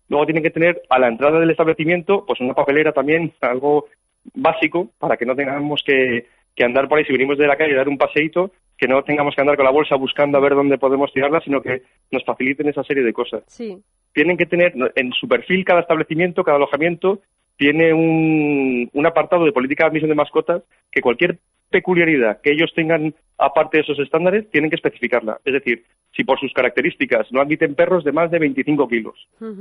Luego 0.09 0.25
tienen 0.25 0.43
que 0.43 0.49
tener 0.49 0.81
a 0.89 0.99
la 0.99 1.07
entrada 1.07 1.39
del 1.39 1.51
establecimiento 1.51 2.25
pues 2.25 2.41
una 2.41 2.53
papelera 2.53 2.91
también, 2.91 3.31
algo 3.41 3.85
básico, 4.33 4.89
para 4.97 5.15
que 5.17 5.25
no 5.25 5.35
tengamos 5.35 5.83
que, 5.85 6.25
que 6.55 6.63
andar 6.65 6.89
por 6.89 6.97
ahí 6.97 7.05
si 7.05 7.13
venimos 7.13 7.37
de 7.37 7.47
la 7.47 7.55
calle 7.55 7.75
dar 7.75 7.87
un 7.87 7.97
paseíto, 7.97 8.51
que 8.77 8.87
no 8.87 9.03
tengamos 9.03 9.35
que 9.35 9.41
andar 9.41 9.55
con 9.55 9.65
la 9.65 9.71
bolsa 9.71 9.95
buscando 9.95 10.37
a 10.37 10.41
ver 10.41 10.55
dónde 10.55 10.77
podemos 10.77 11.13
tirarla, 11.13 11.41
sino 11.41 11.61
que 11.61 11.83
nos 12.11 12.23
faciliten 12.23 12.67
esa 12.69 12.83
serie 12.83 13.03
de 13.03 13.13
cosas. 13.13 13.43
Sí. 13.47 13.77
Tienen 14.19 14.35
que 14.35 14.47
tener 14.47 14.73
en 14.95 15.13
su 15.13 15.29
perfil 15.29 15.63
cada 15.63 15.79
establecimiento, 15.79 16.43
cada 16.43 16.57
alojamiento, 16.57 17.21
tiene 17.55 17.93
un, 17.93 18.89
un 18.91 19.05
apartado 19.05 19.45
de 19.45 19.53
política 19.53 19.85
de 19.85 19.91
admisión 19.91 20.09
de 20.09 20.15
mascotas 20.15 20.61
que 20.91 20.99
cualquier 20.99 21.39
peculiaridad 21.69 22.41
que 22.41 22.51
ellos 22.51 22.69
tengan 22.75 23.15
aparte 23.37 23.77
de 23.77 23.83
esos 23.83 23.97
estándares 23.99 24.51
tienen 24.51 24.69
que 24.69 24.75
especificarla. 24.75 25.39
Es 25.45 25.53
decir, 25.53 25.85
si 26.11 26.25
por 26.25 26.37
sus 26.37 26.51
características 26.51 27.31
no 27.31 27.39
admiten 27.39 27.75
perros 27.75 28.03
de 28.03 28.11
más 28.11 28.29
de 28.29 28.39
25 28.39 28.89
kilos, 28.89 29.15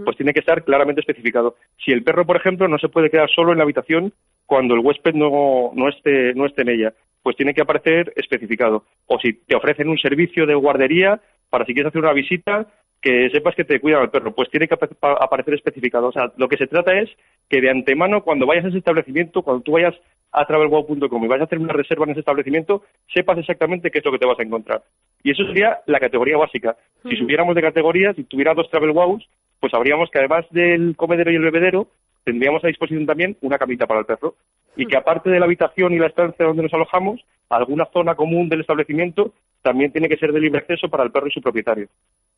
pues 0.04 0.16
tiene 0.16 0.32
que 0.32 0.40
estar 0.40 0.64
claramente 0.64 1.02
especificado. 1.02 1.54
Si 1.84 1.92
el 1.92 2.02
perro, 2.02 2.26
por 2.26 2.36
ejemplo, 2.36 2.66
no 2.66 2.78
se 2.78 2.88
puede 2.88 3.10
quedar 3.10 3.30
solo 3.30 3.52
en 3.52 3.58
la 3.58 3.64
habitación 3.64 4.12
cuando 4.44 4.74
el 4.74 4.80
huésped 4.80 5.14
no, 5.14 5.70
no, 5.72 5.88
esté, 5.88 6.34
no 6.34 6.46
esté 6.46 6.62
en 6.62 6.70
ella, 6.70 6.94
pues 7.22 7.36
tiene 7.36 7.54
que 7.54 7.62
aparecer 7.62 8.12
especificado. 8.16 8.82
O 9.06 9.20
si 9.20 9.34
te 9.34 9.54
ofrecen 9.54 9.88
un 9.88 9.98
servicio 9.98 10.46
de 10.46 10.56
guardería 10.56 11.20
para 11.48 11.64
si 11.64 11.74
quieres 11.74 11.90
hacer 11.90 12.02
una 12.02 12.12
visita, 12.12 12.66
que 13.00 13.31
sepas 13.31 13.55
que 13.55 13.64
te 13.64 13.81
cuidan 13.81 14.02
al 14.02 14.11
perro, 14.11 14.35
pues 14.35 14.50
tiene 14.50 14.67
que 14.67 14.75
aparecer 14.75 15.55
especificado. 15.55 16.09
O 16.09 16.12
sea, 16.12 16.33
lo 16.37 16.49
que 16.49 16.57
se 16.57 16.67
trata 16.67 16.99
es 16.99 17.09
que 17.49 17.61
de 17.61 17.71
antemano, 17.71 18.23
cuando 18.23 18.47
vayas 18.47 18.64
a 18.64 18.69
ese 18.69 18.78
establecimiento, 18.78 19.43
cuando 19.43 19.62
tú 19.62 19.73
vayas 19.73 19.95
a 20.33 20.45
travelwow.com 20.45 21.25
y 21.25 21.28
vayas 21.28 21.43
a 21.43 21.45
hacer 21.45 21.59
una 21.59 21.73
reserva 21.73 22.05
en 22.05 22.11
ese 22.11 22.21
establecimiento, 22.21 22.83
sepas 23.12 23.38
exactamente 23.38 23.90
qué 23.90 23.99
es 23.99 24.05
lo 24.05 24.12
que 24.12 24.19
te 24.19 24.26
vas 24.26 24.38
a 24.38 24.43
encontrar. 24.43 24.83
Y 25.23 25.31
eso 25.31 25.45
sería 25.45 25.78
la 25.87 26.00
categoría 26.00 26.37
básica. 26.37 26.76
Si 27.09 27.17
subiéramos 27.17 27.55
de 27.55 27.62
categorías, 27.62 28.17
si 28.17 28.25
tuviera 28.25 28.55
dos 28.55 28.69
travelwows, 28.71 29.26
pues 29.61 29.71
sabríamos 29.71 30.11
que 30.11 30.19
además 30.19 30.47
del 30.50 30.95
comedero 30.97 31.31
y 31.31 31.37
el 31.37 31.43
bebedero, 31.43 31.88
tendríamos 32.25 32.62
a 32.64 32.69
disposición 32.69 33.07
también 33.07 33.37
una 33.40 33.59
camita 33.59 33.87
para 33.87 34.00
el 34.00 34.07
perro. 34.07 34.35
Y 34.76 34.87
que 34.87 34.97
aparte 34.97 35.31
de 35.31 35.38
la 35.38 35.47
habitación 35.47 35.93
y 35.95 35.99
la 35.99 36.07
estancia 36.07 36.45
donde 36.45 36.62
nos 36.62 36.75
alojamos, 36.75 37.21
alguna 37.49 37.87
zona 37.87 38.14
común 38.14 38.49
del 38.49 38.61
establecimiento 38.61 39.33
también 39.62 39.93
tiene 39.93 40.09
que 40.09 40.17
ser 40.17 40.33
de 40.33 40.40
libre 40.40 40.59
acceso 40.61 40.88
para 40.88 41.05
el 41.05 41.11
perro 41.11 41.28
y 41.28 41.33
su 41.33 41.40
propietario 41.40 41.88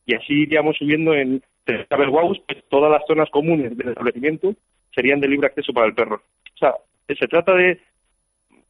y 0.06 0.14
así 0.14 0.42
iríamos 0.42 0.76
subiendo 0.76 1.14
en 1.14 1.42
Travel 1.88 2.10
pues 2.46 2.64
todas 2.68 2.90
las 2.90 3.02
zonas 3.06 3.30
comunes 3.30 3.76
del 3.76 3.90
establecimiento 3.90 4.54
serían 4.94 5.20
de 5.20 5.28
libre 5.28 5.46
acceso 5.46 5.72
para 5.72 5.86
el 5.86 5.94
perro. 5.94 6.22
O 6.54 6.58
sea, 6.58 6.74
se 7.08 7.28
trata 7.28 7.54
de 7.54 7.80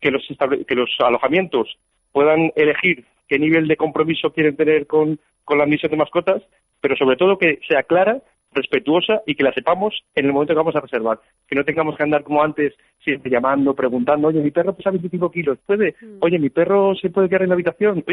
que 0.00 0.10
los, 0.10 0.26
que 0.66 0.74
los 0.74 0.90
alojamientos 0.98 1.78
puedan 2.12 2.52
elegir 2.56 3.04
qué 3.28 3.38
nivel 3.38 3.68
de 3.68 3.76
compromiso 3.76 4.32
quieren 4.32 4.56
tener 4.56 4.86
con, 4.86 5.18
con 5.44 5.58
la 5.58 5.64
admisión 5.64 5.90
de 5.90 5.96
mascotas, 5.96 6.42
pero 6.80 6.96
sobre 6.96 7.16
todo 7.16 7.38
que 7.38 7.60
sea 7.68 7.82
clara, 7.84 8.20
respetuosa 8.52 9.22
y 9.26 9.34
que 9.34 9.44
la 9.44 9.52
sepamos 9.52 10.02
en 10.14 10.26
el 10.26 10.32
momento 10.32 10.52
que 10.52 10.58
vamos 10.58 10.76
a 10.76 10.80
reservar. 10.80 11.20
Que 11.46 11.54
no 11.54 11.64
tengamos 11.64 11.96
que 11.96 12.02
andar 12.02 12.24
como 12.24 12.42
antes, 12.42 12.74
siempre 13.02 13.30
llamando, 13.30 13.74
preguntando, 13.74 14.28
oye, 14.28 14.40
mi 14.40 14.50
perro 14.50 14.74
pesa 14.74 14.90
25 14.90 15.30
kilos, 15.30 15.58
¿puede? 15.66 15.94
Mm. 16.00 16.18
Oye, 16.20 16.38
mi 16.38 16.50
perro 16.50 16.94
se 16.96 17.10
puede 17.10 17.28
quedar 17.28 17.42
en 17.42 17.50
la 17.50 17.54
habitación. 17.54 18.04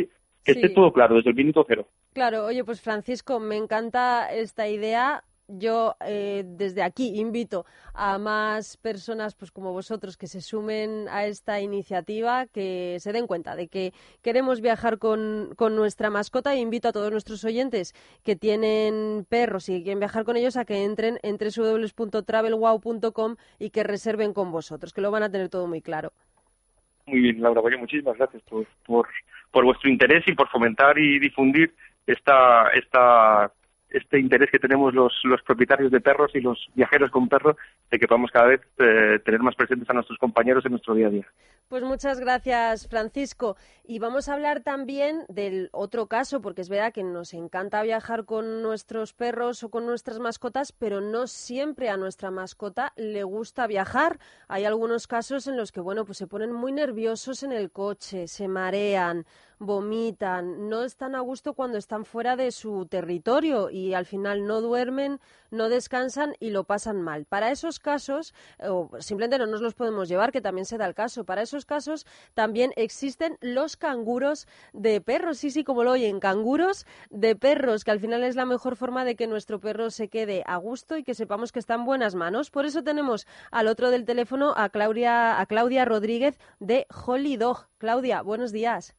Que 0.44 0.54
esté 0.54 0.70
todo 0.70 0.92
claro 0.94 1.16
desde 1.16 1.30
el 1.30 1.36
minuto 1.36 1.66
cero. 1.68 1.88
Claro, 2.14 2.46
oye, 2.46 2.64
pues 2.64 2.82
Francisco, 2.82 3.40
me 3.40 3.58
encanta 3.58 4.34
esta 4.34 4.68
idea 4.68 5.24
yo 5.48 5.96
eh, 6.06 6.44
desde 6.46 6.84
aquí 6.84 7.20
invito 7.20 7.66
a 7.94 8.18
más 8.18 8.76
personas 8.78 9.34
pues 9.36 9.52
como 9.52 9.72
vosotros 9.72 10.18
que 10.18 10.28
se 10.28 10.42
sumen 10.42 11.08
a 11.10 11.26
esta 11.26 11.62
iniciativa, 11.62 12.48
que 12.48 12.98
se 13.00 13.14
den 13.14 13.28
cuenta 13.28 13.56
de 13.56 13.70
que 13.70 13.94
queremos 14.22 14.60
viajar 14.62 14.98
con, 14.98 15.54
con 15.56 15.76
nuestra 15.76 16.10
mascota 16.10 16.54
e 16.54 16.58
invito 16.60 16.90
a 16.90 16.92
todos 16.92 17.12
nuestros 17.12 17.44
oyentes 17.46 17.94
que 18.24 18.36
tienen 18.36 19.26
perros 19.30 19.70
y 19.70 19.84
quieren 19.84 20.00
viajar 20.00 20.26
con 20.26 20.36
ellos 20.38 20.58
a 20.58 20.66
que 20.66 20.84
entren 20.84 21.18
en 21.24 21.38
www.travelwow.com 21.38 23.36
y 23.60 23.70
que 23.70 23.84
reserven 23.84 24.34
con 24.34 24.52
vosotros, 24.52 24.94
que 24.94 25.02
lo 25.02 25.12
van 25.12 25.24
a 25.24 25.32
tener 25.32 25.48
todo 25.50 25.68
muy 25.68 25.82
claro. 25.82 26.12
Muy 27.06 27.22
bien, 27.22 27.42
Laura. 27.42 27.62
muchísimas 27.80 28.18
gracias 28.18 28.44
por, 28.44 28.68
por, 28.86 29.08
por 29.52 29.66
vuestro 29.66 29.90
interés 29.90 30.24
y 30.28 30.34
por 30.34 30.50
fomentar 30.50 30.98
y 30.98 31.20
difundir 31.20 31.74
esta, 32.06 32.70
esta 32.70 33.52
este 33.90 34.20
interés 34.20 34.50
que 34.52 34.60
tenemos 34.60 34.94
los, 34.94 35.14
los 35.24 35.42
propietarios 35.44 35.92
de 35.92 36.02
perros 36.02 36.32
y 36.34 36.42
los 36.42 36.68
viajeros 36.76 37.12
con 37.12 37.30
perros 37.30 37.56
de 37.90 38.00
que 38.00 38.08
podamos 38.08 38.32
cada 38.32 38.48
vez 38.48 38.62
eh, 38.78 39.20
tener 39.24 39.42
más 39.42 39.56
presentes 39.56 39.90
a 39.90 39.94
nuestros 39.94 40.20
compañeros 40.20 40.66
en 40.66 40.72
nuestro 40.72 40.94
día 40.94 41.08
a 41.08 41.12
día. 41.12 41.28
Pues 41.68 41.84
muchas 41.84 42.22
gracias, 42.22 42.88
Francisco. 42.88 43.58
Y 43.84 44.00
vamos 44.00 44.30
a 44.30 44.36
hablar 44.36 44.62
también 44.62 45.26
del 45.28 45.68
otro 45.74 46.08
caso, 46.08 46.42
porque 46.42 46.62
es 46.62 46.70
verdad 46.70 46.94
que 46.94 47.04
nos 47.04 47.34
encanta 47.34 47.84
viajar 47.84 48.24
con 48.24 48.62
nuestros 48.62 49.12
perros 49.14 49.64
o 49.64 49.70
con 49.70 49.86
nuestras 49.86 50.20
mascotas, 50.20 50.72
pero 50.72 51.02
no 51.02 51.28
siempre 51.28 51.90
a 51.90 51.98
nuestra 51.98 52.32
mascota 52.32 52.94
le 52.96 53.24
gusta 53.24 53.68
viajar. 53.68 54.18
Hay 54.48 54.64
algunos 54.64 55.08
casos 55.08 55.48
en 55.48 55.58
los 55.58 55.74
que, 55.74 55.82
bueno, 55.82 56.06
pues 56.06 56.18
se 56.18 56.28
ponen 56.28 56.54
muy 56.54 56.72
nerviosos 56.72 57.44
en 57.44 57.52
el 57.52 57.70
coche, 57.70 58.30
se 58.30 58.48
marean, 58.48 59.26
vomitan, 59.60 60.70
no 60.70 60.84
están 60.84 61.16
a 61.16 61.22
gusto 61.22 61.54
cuando 61.54 61.78
están 61.78 62.06
fuera 62.06 62.36
de 62.36 62.52
su 62.52 62.86
territorio 62.86 63.70
y 63.70 63.94
al 63.94 64.06
final 64.06 64.46
no 64.46 64.62
duermen, 64.62 65.20
no 65.52 65.70
descansan 65.70 66.36
y 66.40 66.52
lo 66.52 66.66
pasan 66.66 67.02
mal. 67.02 67.26
Para 67.26 67.52
esos 67.52 67.80
casos, 67.80 68.34
o 68.60 68.90
simplemente 69.00 69.38
no 69.38 69.48
nos 69.48 69.62
los 69.62 69.74
podemos 69.74 70.10
llevar, 70.10 70.32
que 70.32 70.42
también 70.42 70.66
se 70.66 70.78
da 70.78 70.86
el 70.86 70.94
caso, 70.94 71.24
para 71.24 71.42
esos 71.42 71.66
casos 71.66 72.06
también 72.34 72.72
existen 72.76 73.38
los 73.42 73.78
canguros 73.78 74.48
de 74.74 75.02
perros, 75.02 75.38
sí, 75.38 75.52
sí, 75.52 75.64
como 75.64 75.84
lo 75.84 75.92
oyen, 75.92 76.20
canguros 76.20 76.86
de 77.10 77.36
perros, 77.36 77.84
que 77.84 77.92
al 77.92 78.00
final 78.00 78.24
es 78.24 78.36
la 78.36 78.46
mejor 78.46 78.76
forma 78.76 79.06
de 79.06 79.16
que 79.16 79.28
nuestro 79.28 79.60
perro 79.60 79.90
se 79.90 80.10
quede 80.10 80.44
a 80.46 80.58
gusto 80.58 80.98
y 80.98 81.04
que 81.04 81.14
sepamos 81.14 81.52
que 81.52 81.60
está 81.60 81.76
en 81.76 81.86
buenas 81.86 82.16
manos. 82.16 82.52
Por 82.52 82.66
eso 82.66 82.84
tenemos 82.84 83.28
al 83.52 83.68
otro 83.68 83.92
del 83.92 84.06
teléfono 84.06 84.54
a 84.56 84.70
Claudia, 84.70 85.40
a 85.40 85.46
Claudia 85.46 85.86
Rodríguez 85.86 86.38
de 86.60 86.88
Holy 87.06 87.38
Dog. 87.38 87.68
Claudia, 87.78 88.22
buenos 88.22 88.52
días. 88.52 88.97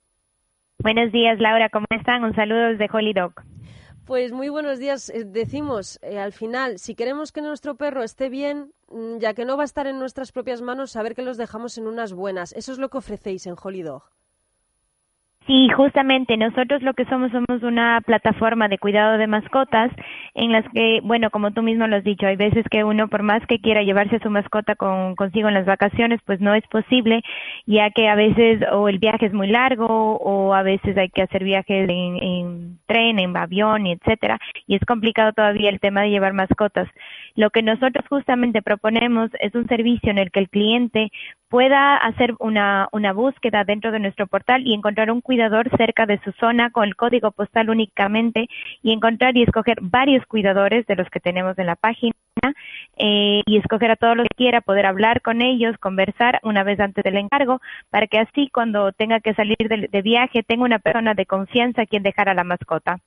Buenos 0.80 1.10
días, 1.10 1.40
Laura. 1.40 1.70
¿Cómo 1.70 1.86
están? 1.90 2.22
Un 2.22 2.36
saludo 2.36 2.68
desde 2.68 2.88
Holy 2.92 3.12
Dog. 3.12 3.32
Pues 4.06 4.30
muy 4.30 4.48
buenos 4.48 4.78
días. 4.78 5.10
Eh, 5.10 5.24
decimos, 5.24 5.98
eh, 6.02 6.20
al 6.20 6.32
final, 6.32 6.78
si 6.78 6.94
queremos 6.94 7.32
que 7.32 7.42
nuestro 7.42 7.74
perro 7.74 8.04
esté 8.04 8.28
bien, 8.28 8.72
mm, 8.88 9.18
ya 9.18 9.34
que 9.34 9.44
no 9.44 9.56
va 9.56 9.64
a 9.64 9.66
estar 9.66 9.88
en 9.88 9.98
nuestras 9.98 10.30
propias 10.30 10.62
manos, 10.62 10.92
saber 10.92 11.16
que 11.16 11.22
los 11.22 11.36
dejamos 11.36 11.78
en 11.78 11.88
unas 11.88 12.12
buenas. 12.12 12.52
Eso 12.52 12.70
es 12.70 12.78
lo 12.78 12.90
que 12.90 12.98
ofrecéis 12.98 13.48
en 13.48 13.56
Holy 13.60 13.82
Dog. 13.82 14.04
Sí, 15.48 15.70
justamente 15.70 16.36
nosotros 16.36 16.82
lo 16.82 16.92
que 16.92 17.06
somos 17.06 17.32
somos 17.32 17.62
una 17.62 18.02
plataforma 18.04 18.68
de 18.68 18.76
cuidado 18.76 19.16
de 19.16 19.26
mascotas 19.26 19.90
en 20.34 20.52
las 20.52 20.62
que, 20.74 21.00
bueno, 21.02 21.30
como 21.30 21.52
tú 21.52 21.62
mismo 21.62 21.86
lo 21.86 21.96
has 21.96 22.04
dicho, 22.04 22.26
hay 22.26 22.36
veces 22.36 22.66
que 22.70 22.84
uno 22.84 23.08
por 23.08 23.22
más 23.22 23.40
que 23.46 23.58
quiera 23.58 23.82
llevarse 23.82 24.16
a 24.16 24.20
su 24.20 24.28
mascota 24.28 24.74
con, 24.74 25.16
consigo 25.16 25.48
en 25.48 25.54
las 25.54 25.64
vacaciones, 25.64 26.20
pues 26.26 26.42
no 26.42 26.52
es 26.52 26.66
posible, 26.66 27.22
ya 27.64 27.88
que 27.90 28.10
a 28.10 28.14
veces 28.14 28.60
o 28.72 28.90
el 28.90 28.98
viaje 28.98 29.24
es 29.24 29.32
muy 29.32 29.46
largo 29.46 29.86
o 30.18 30.52
a 30.52 30.62
veces 30.62 30.98
hay 30.98 31.08
que 31.08 31.22
hacer 31.22 31.44
viajes 31.44 31.88
en, 31.88 32.22
en 32.22 32.78
tren, 32.84 33.18
en 33.18 33.34
avión, 33.34 33.86
etcétera, 33.86 34.38
y 34.66 34.76
es 34.76 34.84
complicado 34.84 35.32
todavía 35.32 35.70
el 35.70 35.80
tema 35.80 36.02
de 36.02 36.10
llevar 36.10 36.34
mascotas. 36.34 36.88
Lo 37.36 37.48
que 37.48 37.62
nosotros 37.62 38.04
justamente 38.10 38.60
proponemos 38.60 39.30
es 39.40 39.54
un 39.54 39.66
servicio 39.66 40.10
en 40.10 40.18
el 40.18 40.30
que 40.30 40.40
el 40.40 40.50
cliente 40.50 41.10
pueda 41.48 41.96
hacer 41.96 42.34
una, 42.38 42.88
una 42.92 43.12
búsqueda 43.12 43.64
dentro 43.64 43.90
de 43.90 44.00
nuestro 44.00 44.26
portal 44.26 44.66
y 44.66 44.74
encontrar 44.74 45.10
un 45.10 45.20
cuidador 45.38 45.70
cerca 45.76 46.04
de 46.04 46.18
su 46.24 46.32
zona 46.32 46.70
con 46.70 46.82
el 46.82 46.96
código 46.96 47.30
postal 47.30 47.70
únicamente 47.70 48.48
y 48.82 48.92
encontrar 48.92 49.36
y 49.36 49.44
escoger 49.44 49.78
varios 49.80 50.26
cuidadores 50.26 50.84
de 50.88 50.96
los 50.96 51.08
que 51.10 51.20
tenemos 51.20 51.56
en 51.60 51.66
la 51.66 51.76
página 51.76 52.12
eh, 52.96 53.42
y 53.46 53.56
escoger 53.56 53.92
a 53.92 53.96
todos 53.96 54.16
los 54.16 54.26
que 54.26 54.34
quiera, 54.36 54.60
poder 54.60 54.86
hablar 54.86 55.22
con 55.22 55.40
ellos, 55.40 55.78
conversar 55.78 56.40
una 56.42 56.64
vez 56.64 56.80
antes 56.80 57.04
del 57.04 57.18
encargo, 57.18 57.60
para 57.88 58.08
que 58.08 58.18
así 58.18 58.50
cuando 58.52 58.90
tenga 58.90 59.20
que 59.20 59.34
salir 59.34 59.56
de, 59.58 59.86
de 59.88 60.02
viaje 60.02 60.42
tenga 60.42 60.64
una 60.64 60.80
persona 60.80 61.14
de 61.14 61.24
confianza 61.24 61.82
a 61.82 61.86
quien 61.86 62.02
dejar 62.02 62.28
a 62.28 62.34
la 62.34 62.42
mascota. 62.42 62.98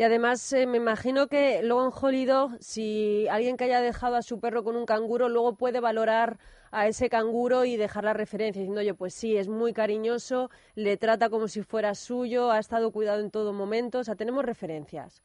Y 0.00 0.02
además 0.02 0.50
eh, 0.54 0.66
me 0.66 0.78
imagino 0.78 1.28
que 1.28 1.62
luego 1.62 1.84
en 1.84 1.92
Holido, 1.92 2.52
si 2.58 3.28
alguien 3.28 3.58
que 3.58 3.64
haya 3.64 3.82
dejado 3.82 4.16
a 4.16 4.22
su 4.22 4.40
perro 4.40 4.64
con 4.64 4.74
un 4.74 4.86
canguro, 4.86 5.28
luego 5.28 5.56
puede 5.56 5.78
valorar 5.78 6.38
a 6.70 6.86
ese 6.86 7.10
canguro 7.10 7.66
y 7.66 7.76
dejar 7.76 8.04
la 8.04 8.14
referencia 8.14 8.62
diciendo, 8.62 8.80
oye, 8.80 8.94
pues 8.94 9.12
sí, 9.12 9.36
es 9.36 9.48
muy 9.48 9.74
cariñoso, 9.74 10.48
le 10.74 10.96
trata 10.96 11.28
como 11.28 11.48
si 11.48 11.60
fuera 11.60 11.94
suyo, 11.94 12.50
ha 12.50 12.58
estado 12.58 12.92
cuidado 12.92 13.20
en 13.20 13.30
todo 13.30 13.52
momento, 13.52 13.98
o 13.98 14.04
sea, 14.04 14.14
tenemos 14.14 14.42
referencias. 14.42 15.22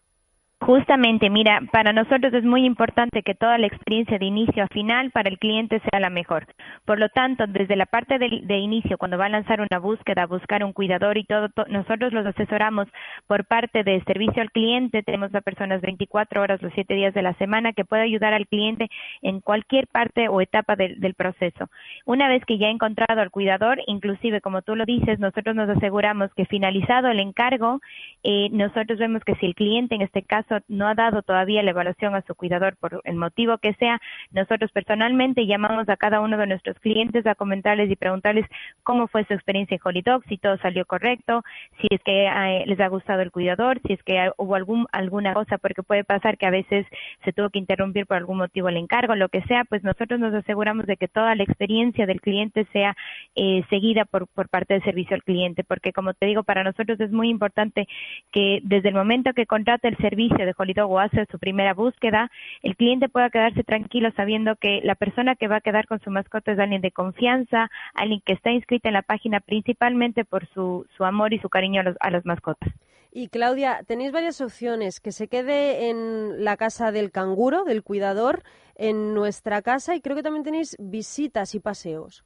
Justamente, 0.62 1.30
mira, 1.30 1.62
para 1.72 1.92
nosotros 1.92 2.34
es 2.34 2.44
muy 2.44 2.66
importante 2.66 3.24
que 3.24 3.36
toda 3.36 3.58
la 3.58 3.68
experiencia 3.68 4.18
de 4.18 4.26
inicio 4.26 4.64
a 4.64 4.68
final 4.68 5.12
para 5.12 5.30
el 5.30 5.38
cliente 5.38 5.82
sea 5.82 6.00
la 6.00 6.10
mejor. 6.10 6.48
Por 6.86 6.98
lo 6.98 7.10
tanto, 7.10 7.46
desde 7.46 7.76
la 7.76 7.86
parte 7.86 8.18
de, 8.18 8.58
inicio, 8.58 8.98
cuando 8.98 9.18
va 9.18 9.26
a 9.26 9.30
lanzar 9.30 9.60
una 9.60 9.80
búsqueda, 9.80 10.26
buscar 10.26 10.64
un 10.64 10.72
cuidador 10.72 11.18
y 11.18 11.26
todo, 11.26 11.50
nosotros 11.68 12.14
los 12.14 12.26
asesoramos 12.26 12.88
por 13.28 13.46
parte 13.46 13.84
de 13.84 14.02
servicio 14.06 14.42
al 14.42 14.50
cliente. 14.50 15.04
Tenemos 15.04 15.36
a 15.36 15.42
personas 15.42 15.82
24 15.82 16.42
horas 16.42 16.62
los 16.62 16.72
7 16.74 16.94
días 16.96 17.14
de 17.14 17.22
la 17.22 17.34
semana 17.34 17.74
que 17.74 17.86
puede 17.86 18.04
ayudar 18.04 18.34
al 18.34 18.48
cliente 18.48 18.88
en 19.22 19.42
cualquier 19.42 19.88
parte 19.88 20.30
o 20.30 20.40
etapa 20.40 20.76
del 20.78 21.16
proceso. 21.16 21.70
Una 22.06 22.30
vez 22.30 22.44
que 22.46 22.58
ya 22.58 22.68
ha 22.68 22.72
encontrado 22.72 23.22
al 23.22 23.30
cuidador, 23.30 23.80
inclusive 23.88 24.40
como 24.40 24.62
tú 24.62 24.76
lo 24.76 24.86
dices, 24.86 25.20
nosotros 25.20 25.54
nos 25.54 25.70
aseguramos 25.70 26.34
que 26.34 26.46
finalizado 26.46 27.10
el 27.10 27.20
encargo, 27.20 27.82
eh, 28.24 28.50
nosotros 28.52 28.98
vemos 28.98 29.24
que 29.26 29.36
si 29.36 29.46
el 29.46 29.54
cliente 29.54 29.96
en 29.96 30.02
este 30.02 30.24
caso 30.24 30.45
no 30.68 30.88
ha 30.88 30.96
dado 30.96 31.22
todavía 31.22 31.64
la 31.64 31.72
evaluación 31.72 32.16
a 32.16 32.22
su 32.22 32.36
cuidador 32.36 32.76
por 32.78 33.02
el 33.04 33.16
motivo 33.16 33.58
que 33.58 33.74
sea, 33.76 34.00
nosotros 34.32 34.72
personalmente 34.72 35.46
llamamos 35.46 35.88
a 35.90 35.98
cada 35.98 36.20
uno 36.20 36.38
de 36.38 36.48
nuestros 36.48 36.78
clientes 36.80 37.26
a 37.26 37.36
comentarles 37.36 37.90
y 37.90 37.96
preguntarles 37.96 38.46
cómo 38.84 39.08
fue 39.08 39.26
su 39.26 39.34
experiencia 39.34 39.76
en 39.76 39.82
Holidog, 39.84 40.24
si 40.26 40.38
todo 40.38 40.58
salió 40.58 40.86
correcto, 40.86 41.44
si 41.80 41.88
es 41.90 42.02
que 42.04 42.28
eh, 42.28 42.64
les 42.66 42.80
ha 42.80 42.88
gustado 42.88 43.22
el 43.22 43.32
cuidador, 43.32 43.80
si 43.86 43.94
es 43.94 44.04
que 44.04 44.32
hubo 44.38 44.56
algún, 44.56 44.88
alguna 44.92 45.34
cosa, 45.34 45.58
porque 45.58 45.84
puede 45.84 46.04
pasar 46.04 46.38
que 46.38 46.46
a 46.46 46.52
veces 46.52 46.86
se 47.24 47.34
tuvo 47.34 47.50
que 47.50 47.60
interrumpir 47.60 48.06
por 48.06 48.18
algún 48.18 48.38
motivo 48.38 48.70
el 48.70 48.78
encargo, 48.78 49.16
lo 49.16 49.30
que 49.30 49.42
sea, 49.44 49.64
pues 49.66 49.84
nosotros 49.84 50.20
nos 50.20 50.34
aseguramos 50.34 50.86
de 50.86 50.98
que 50.98 51.08
toda 51.08 51.36
la 51.36 51.44
experiencia 51.44 52.06
del 52.06 52.22
cliente 52.22 52.66
sea 52.72 52.96
eh, 53.36 53.64
seguida 53.70 54.06
por, 54.06 54.28
por 54.28 54.50
parte 54.50 54.74
del 54.74 54.84
servicio 54.84 55.16
al 55.16 55.24
cliente, 55.24 55.64
porque 55.64 55.94
como 55.94 56.14
te 56.14 56.26
digo, 56.26 56.44
para 56.44 56.64
nosotros 56.64 57.00
es 57.00 57.12
muy 57.12 57.30
importante 57.30 57.88
que 58.32 58.60
desde 58.64 58.90
el 58.90 58.96
momento 58.96 59.34
que 59.34 59.46
contrata 59.46 59.88
el 59.88 59.98
servicio 59.98 60.35
de 60.44 60.54
Holidog 60.58 60.92
o 60.92 61.00
hace 61.00 61.26
su 61.32 61.40
primera 61.40 61.74
búsqueda, 61.74 62.30
el 62.64 62.76
cliente 62.76 63.08
pueda 63.08 63.30
quedarse 63.30 63.64
tranquilo 63.64 64.12
sabiendo 64.16 64.56
que 64.58 64.82
la 64.84 64.96
persona 64.96 65.36
que 65.36 65.48
va 65.48 65.58
a 65.58 65.62
quedar 65.62 65.88
con 65.88 66.02
su 66.02 66.12
mascota 66.12 66.52
es 66.52 66.60
alguien 66.60 66.82
de 66.82 66.92
confianza, 66.92 67.70
alguien 67.94 68.22
que 68.26 68.34
está 68.34 68.52
inscrita 68.52 68.90
en 68.90 68.96
la 68.96 69.02
página 69.02 69.40
principalmente 69.40 70.26
por 70.26 70.48
su, 70.48 70.86
su 70.98 71.06
amor 71.06 71.34
y 71.34 71.40
su 71.40 71.50
cariño 71.50 71.82
a, 71.82 71.84
los, 71.84 71.96
a 72.00 72.10
las 72.10 72.26
mascotas. 72.26 72.74
Y 73.12 73.30
Claudia, 73.30 73.80
tenéis 73.88 74.12
varias 74.12 74.42
opciones, 74.42 75.00
que 75.00 75.14
se 75.14 75.30
quede 75.30 75.90
en 75.90 76.44
la 76.44 76.58
casa 76.58 76.92
del 76.92 77.12
canguro, 77.12 77.64
del 77.64 77.82
cuidador, 77.82 78.44
en 78.76 79.14
nuestra 79.14 79.62
casa 79.62 79.96
y 79.96 80.02
creo 80.02 80.18
que 80.18 80.24
también 80.24 80.44
tenéis 80.44 80.76
visitas 80.80 81.56
y 81.56 81.62
paseos. 81.62 82.26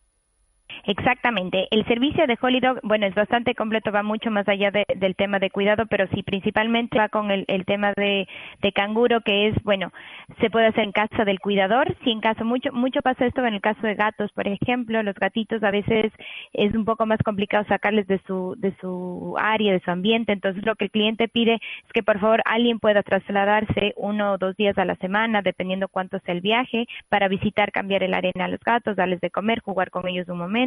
Exactamente. 0.86 1.68
El 1.72 1.86
servicio 1.86 2.26
de 2.28 2.38
Holidog, 2.40 2.80
bueno, 2.84 3.06
es 3.06 3.16
bastante 3.16 3.56
completo, 3.56 3.92
va 3.92 4.04
mucho 4.04 4.32
más 4.32 4.48
allá 4.48 4.72
del 4.72 5.16
tema 5.16 5.40
de 5.40 5.50
cuidado, 5.50 5.86
pero 5.88 6.08
sí 6.14 6.24
principalmente 6.24 6.98
va 6.98 7.10
con 7.10 7.32
el, 7.32 7.46
tema 7.66 7.94
de, 7.96 8.28
canguro, 8.74 9.22
que 9.22 9.48
es, 9.48 9.64
bueno, 9.64 9.92
se 10.40 10.50
puede 10.50 10.68
hacer 10.68 10.84
en 10.84 10.92
casa 10.92 11.26
del 11.26 11.40
cuidador. 11.40 11.96
Si 12.04 12.12
en 12.12 12.22
caso, 12.22 12.46
mucho, 12.46 12.72
mucho 12.72 13.02
pasa 13.02 13.26
esto 13.26 13.46
en 13.46 13.56
el 13.56 13.62
caso 13.62 13.86
de 13.86 13.96
gatos, 13.96 14.32
por 14.32 14.48
ejemplo, 14.48 15.02
los 15.04 15.16
gatitos 15.16 15.64
a 15.64 15.72
veces 15.72 16.12
es 16.54 16.74
un 16.74 16.86
poco 16.86 17.06
más 17.06 17.20
complicado 17.24 17.66
sacarles 17.68 18.08
de 18.08 18.22
su, 18.26 18.56
de 18.58 18.74
su 18.80 19.36
área, 19.40 19.74
de 19.74 19.82
su 19.82 19.92
ambiente. 19.92 20.32
Entonces, 20.32 20.66
lo 20.66 20.76
que 20.76 20.86
el 20.86 20.92
cliente 20.92 21.28
pide 21.28 21.56
es 21.56 21.94
que 21.94 22.04
por 22.04 22.20
favor 22.20 22.42
alguien 22.46 22.80
pueda 22.80 23.04
trasladarse 23.04 23.94
uno 23.98 24.34
o 24.34 24.38
dos 24.38 24.56
días 24.56 24.78
a 24.78 24.86
la 24.86 24.96
semana, 24.96 25.42
dependiendo 25.42 25.88
cuánto 25.88 26.20
sea 26.20 26.34
el 26.34 26.42
viaje, 26.42 26.88
para 27.10 27.28
visitar, 27.28 27.72
cambiar 27.72 28.04
el 28.04 28.14
arena 28.14 28.46
a 28.46 28.48
los 28.48 28.60
gatos, 28.62 28.96
darles 28.96 29.20
de 29.22 29.30
comer, 29.30 29.62
jugar 29.62 29.90
con 29.90 30.08
ellos 30.08 30.28
un 30.30 30.38
momento 30.38 30.59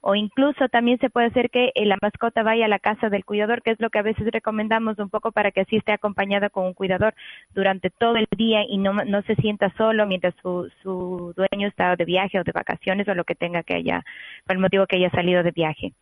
o 0.00 0.14
incluso 0.14 0.68
también 0.68 0.98
se 0.98 1.10
puede 1.10 1.26
hacer 1.26 1.50
que 1.50 1.72
eh, 1.74 1.86
la 1.86 1.96
mascota 2.00 2.42
vaya 2.42 2.66
a 2.66 2.68
la 2.68 2.78
casa 2.78 3.08
del 3.08 3.24
cuidador, 3.24 3.62
que 3.62 3.72
es 3.72 3.80
lo 3.80 3.90
que 3.90 3.98
a 3.98 4.02
veces 4.02 4.26
recomendamos 4.32 4.98
un 4.98 5.10
poco 5.10 5.32
para 5.32 5.50
que 5.50 5.62
así 5.62 5.76
esté 5.76 5.92
acompañada 5.92 6.50
con 6.50 6.64
un 6.66 6.74
cuidador 6.74 7.14
durante 7.54 7.90
todo 7.90 8.16
el 8.16 8.26
día 8.36 8.64
y 8.68 8.78
no, 8.78 8.92
no 8.92 9.22
se 9.22 9.34
sienta 9.36 9.72
solo 9.76 10.06
mientras 10.06 10.34
su, 10.42 10.70
su 10.82 11.34
dueño 11.36 11.68
está 11.68 11.96
de 11.96 12.04
viaje 12.04 12.38
o 12.38 12.44
de 12.44 12.52
vacaciones 12.52 13.08
o 13.08 13.14
lo 13.14 13.24
que 13.24 13.34
tenga 13.34 13.62
que 13.62 13.74
haya, 13.74 14.04
por 14.46 14.56
el 14.56 14.62
motivo 14.62 14.86
que 14.86 14.96
haya 14.96 15.10
salido 15.10 15.42
de 15.42 15.50
viaje. 15.50 15.92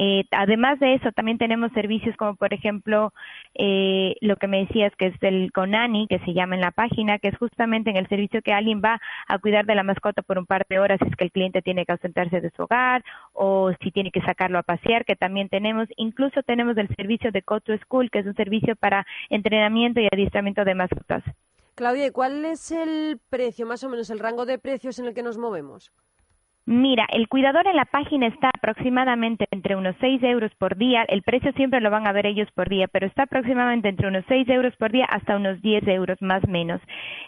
Eh, 0.00 0.26
además 0.30 0.78
de 0.78 0.94
eso, 0.94 1.10
también 1.10 1.38
tenemos 1.38 1.72
servicios 1.72 2.16
como, 2.16 2.36
por 2.36 2.54
ejemplo, 2.54 3.12
eh, 3.54 4.14
lo 4.20 4.36
que 4.36 4.46
me 4.46 4.60
decías 4.60 4.94
que 4.94 5.06
es 5.06 5.14
el 5.22 5.50
Conani, 5.50 6.06
que 6.06 6.20
se 6.20 6.34
llama 6.34 6.54
en 6.54 6.60
la 6.60 6.70
página, 6.70 7.18
que 7.18 7.26
es 7.26 7.36
justamente 7.36 7.90
en 7.90 7.96
el 7.96 8.06
servicio 8.06 8.40
que 8.40 8.52
alguien 8.52 8.80
va 8.80 9.00
a 9.26 9.38
cuidar 9.40 9.66
de 9.66 9.74
la 9.74 9.82
mascota 9.82 10.22
por 10.22 10.38
un 10.38 10.46
par 10.46 10.66
de 10.68 10.78
horas 10.78 11.00
si 11.02 11.08
es 11.08 11.16
que 11.16 11.24
el 11.24 11.32
cliente 11.32 11.62
tiene 11.62 11.84
que 11.84 11.90
ausentarse 11.90 12.40
de 12.40 12.50
su 12.50 12.62
hogar 12.62 13.02
o 13.32 13.72
si 13.82 13.90
tiene 13.90 14.12
que 14.12 14.20
sacarlo 14.20 14.60
a 14.60 14.62
pasear, 14.62 15.04
que 15.04 15.16
también 15.16 15.48
tenemos. 15.48 15.88
Incluso 15.96 16.44
tenemos 16.44 16.76
el 16.76 16.86
servicio 16.94 17.32
de 17.32 17.42
Go 17.44 17.58
to 17.58 17.76
School, 17.78 18.08
que 18.12 18.20
es 18.20 18.26
un 18.26 18.36
servicio 18.36 18.76
para 18.76 19.04
entrenamiento 19.30 19.98
y 19.98 20.06
adiestramiento 20.06 20.64
de 20.64 20.76
mascotas. 20.76 21.24
Claudia, 21.74 22.06
¿y 22.06 22.10
cuál 22.12 22.44
es 22.44 22.70
el 22.70 23.18
precio, 23.30 23.66
más 23.66 23.82
o 23.82 23.88
menos, 23.88 24.10
el 24.10 24.20
rango 24.20 24.46
de 24.46 24.60
precios 24.60 25.00
en 25.00 25.06
el 25.06 25.14
que 25.14 25.24
nos 25.24 25.38
movemos? 25.38 25.90
Mira, 26.70 27.06
el 27.12 27.28
cuidador 27.28 27.66
en 27.66 27.76
la 27.76 27.86
página 27.86 28.26
está 28.26 28.50
aproximadamente 28.54 29.46
entre 29.50 29.74
unos 29.74 29.96
6 30.00 30.22
euros 30.22 30.54
por 30.56 30.76
día. 30.76 31.02
El 31.08 31.22
precio 31.22 31.50
siempre 31.52 31.80
lo 31.80 31.90
van 31.90 32.06
a 32.06 32.12
ver 32.12 32.26
ellos 32.26 32.46
por 32.54 32.68
día, 32.68 32.88
pero 32.88 33.06
está 33.06 33.22
aproximadamente 33.22 33.88
entre 33.88 34.06
unos 34.06 34.22
6 34.28 34.46
euros 34.50 34.76
por 34.76 34.92
día 34.92 35.06
hasta 35.06 35.36
unos 35.36 35.62
10 35.62 35.88
euros 35.88 36.20
más 36.20 36.44
o 36.44 36.46
menos. 36.46 36.82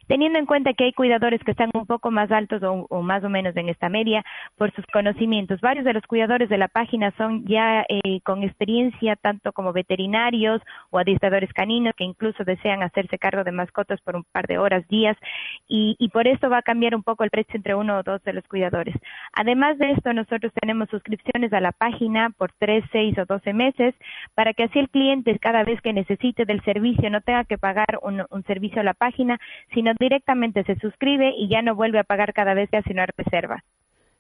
Teniendo 0.09 0.39
en 0.39 0.45
cuenta 0.45 0.75
que 0.75 0.85
hay 0.85 0.93
cuidadores 0.93 1.43
que 1.43 1.53
están 1.53 1.71
un 1.73 1.87
poco 1.87 2.11
más 2.11 2.31
altos 2.31 2.63
o, 2.63 3.01
más 3.01 3.25
o 3.25 3.31
menos 3.31 3.57
en 3.57 3.71
esta 3.71 3.89
media 3.89 4.23
por 4.59 4.75
sus 4.75 4.85
conocimientos. 4.93 5.63
Varios 5.63 5.87
de 5.87 5.95
los 5.95 6.07
cuidadores 6.07 6.51
de 6.51 6.59
la 6.59 6.69
página 6.69 7.11
son 7.17 7.47
ya 7.47 7.87
eh, 7.89 8.21
con 8.23 8.43
experiencia 8.43 9.17
tanto 9.17 9.53
como 9.55 9.73
veterinarios 9.73 10.61
o 10.91 10.99
adiestradores 10.99 11.51
caninos 11.55 11.95
que 11.97 12.05
incluso 12.05 12.45
desean 12.45 12.83
hacerse 12.83 13.17
cargo 13.17 13.43
de 13.43 13.53
mascotas 13.53 14.03
por 14.03 14.17
un 14.17 14.25
par 14.33 14.47
de 14.47 14.59
horas, 14.59 14.87
días, 14.89 15.17
y, 15.67 15.97
y 15.99 16.11
por 16.11 16.29
esto 16.29 16.51
va 16.51 16.59
a 16.59 16.63
cambiar 16.63 16.95
un 16.95 17.03
poco 17.03 17.25
el 17.25 17.31
precio 17.31 17.57
entre 17.57 17.75
uno 17.75 17.97
o 17.97 18.03
dos 18.03 18.23
de 18.25 18.35
los 18.35 18.47
cuidadores. 18.47 18.95
Además 19.33 19.79
de 19.79 19.93
esto, 19.93 20.13
nosotros 20.13 20.53
tenemos 20.61 20.89
suscripciones 20.91 21.53
a 21.53 21.61
la 21.61 21.73
página 21.73 22.31
por 22.37 22.53
tres, 22.59 22.85
seis 22.91 23.17
o 23.17 23.25
doce 23.27 23.53
meses 23.53 23.95
para 24.35 24.55
que 24.55 24.65
así 24.65 24.79
el 24.79 24.91
cliente 24.91 25.39
cada 25.39 25.63
vez 25.63 25.81
que 25.81 25.93
necesite 25.93 26.45
del 26.45 26.63
servicio 26.65 27.11
no 27.11 27.21
tenga 27.21 27.45
que 27.45 27.57
pagar 27.57 28.01
un, 28.03 28.25
servicio 28.45 28.81
a 28.81 28.85
la 28.85 28.95
página, 28.95 29.39
sino 29.73 29.93
directamente 29.99 30.65
se 30.65 30.77
suscribe 30.77 31.33
y 31.37 31.49
ya 31.49 31.63
no 31.63 31.75
vuelve 31.75 32.01
a 32.01 32.05
pagar 32.05 32.33
cada 32.33 32.55
vez 32.55 32.69
que 32.71 32.79
hace 32.79 32.93
una 32.93 33.07
reserva. 33.07 33.63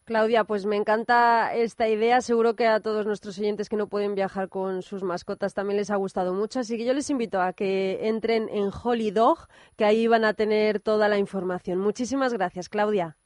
Claudia, 0.05 0.45
pues 0.45 0.67
me 0.67 0.77
encanta 0.77 1.55
esta 1.55 1.89
idea. 1.89 2.21
Seguro 2.21 2.57
que 2.57 2.67
a 2.67 2.81
todos 2.81 3.07
nuestros 3.07 3.39
oyentes 3.39 3.69
que 3.69 3.77
no 3.77 3.89
pueden 3.89 4.15
viajar 4.15 4.49
con 4.49 4.83
sus 4.83 5.03
mascotas 5.03 5.55
también 5.55 5.77
les 5.77 5.91
ha 5.91 5.97
gustado 5.97 6.35
mucho. 6.35 6.61
Así 6.61 6.77
que 6.77 6.85
yo 6.85 6.95
les 6.95 7.11
invito 7.11 7.41
a 7.41 7.53
que 7.53 8.09
entren 8.09 8.49
en 8.49 8.71
Holy 8.83 9.11
Dog, 9.11 9.47
que 9.77 9.85
ahí 9.85 10.07
van 10.07 10.25
a 10.25 10.35
tener 10.35 10.81
toda 10.81 11.09
la 11.09 11.19
información. 11.19 11.79
Muchísimas 11.79 12.33
gracias, 12.33 12.69
Claudia. 12.69 13.17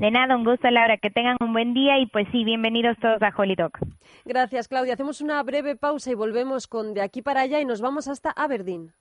De 0.00 0.10
nada, 0.10 0.34
un 0.34 0.44
gusto, 0.44 0.70
Laura. 0.70 0.96
Que 0.96 1.10
tengan 1.10 1.36
un 1.40 1.52
buen 1.52 1.74
día 1.74 1.98
y 1.98 2.06
pues 2.06 2.26
sí, 2.32 2.42
bienvenidos 2.42 2.96
todos 3.02 3.20
a 3.20 3.30
Holy 3.36 3.54
Talk. 3.54 3.78
Gracias, 4.24 4.66
Claudia. 4.66 4.94
Hacemos 4.94 5.20
una 5.20 5.42
breve 5.42 5.76
pausa 5.76 6.10
y 6.10 6.14
volvemos 6.14 6.66
con 6.66 6.94
De 6.94 7.02
aquí 7.02 7.20
para 7.20 7.42
allá 7.42 7.60
y 7.60 7.66
nos 7.66 7.82
vamos 7.82 8.08
hasta 8.08 8.30
Aberdeen. 8.30 8.94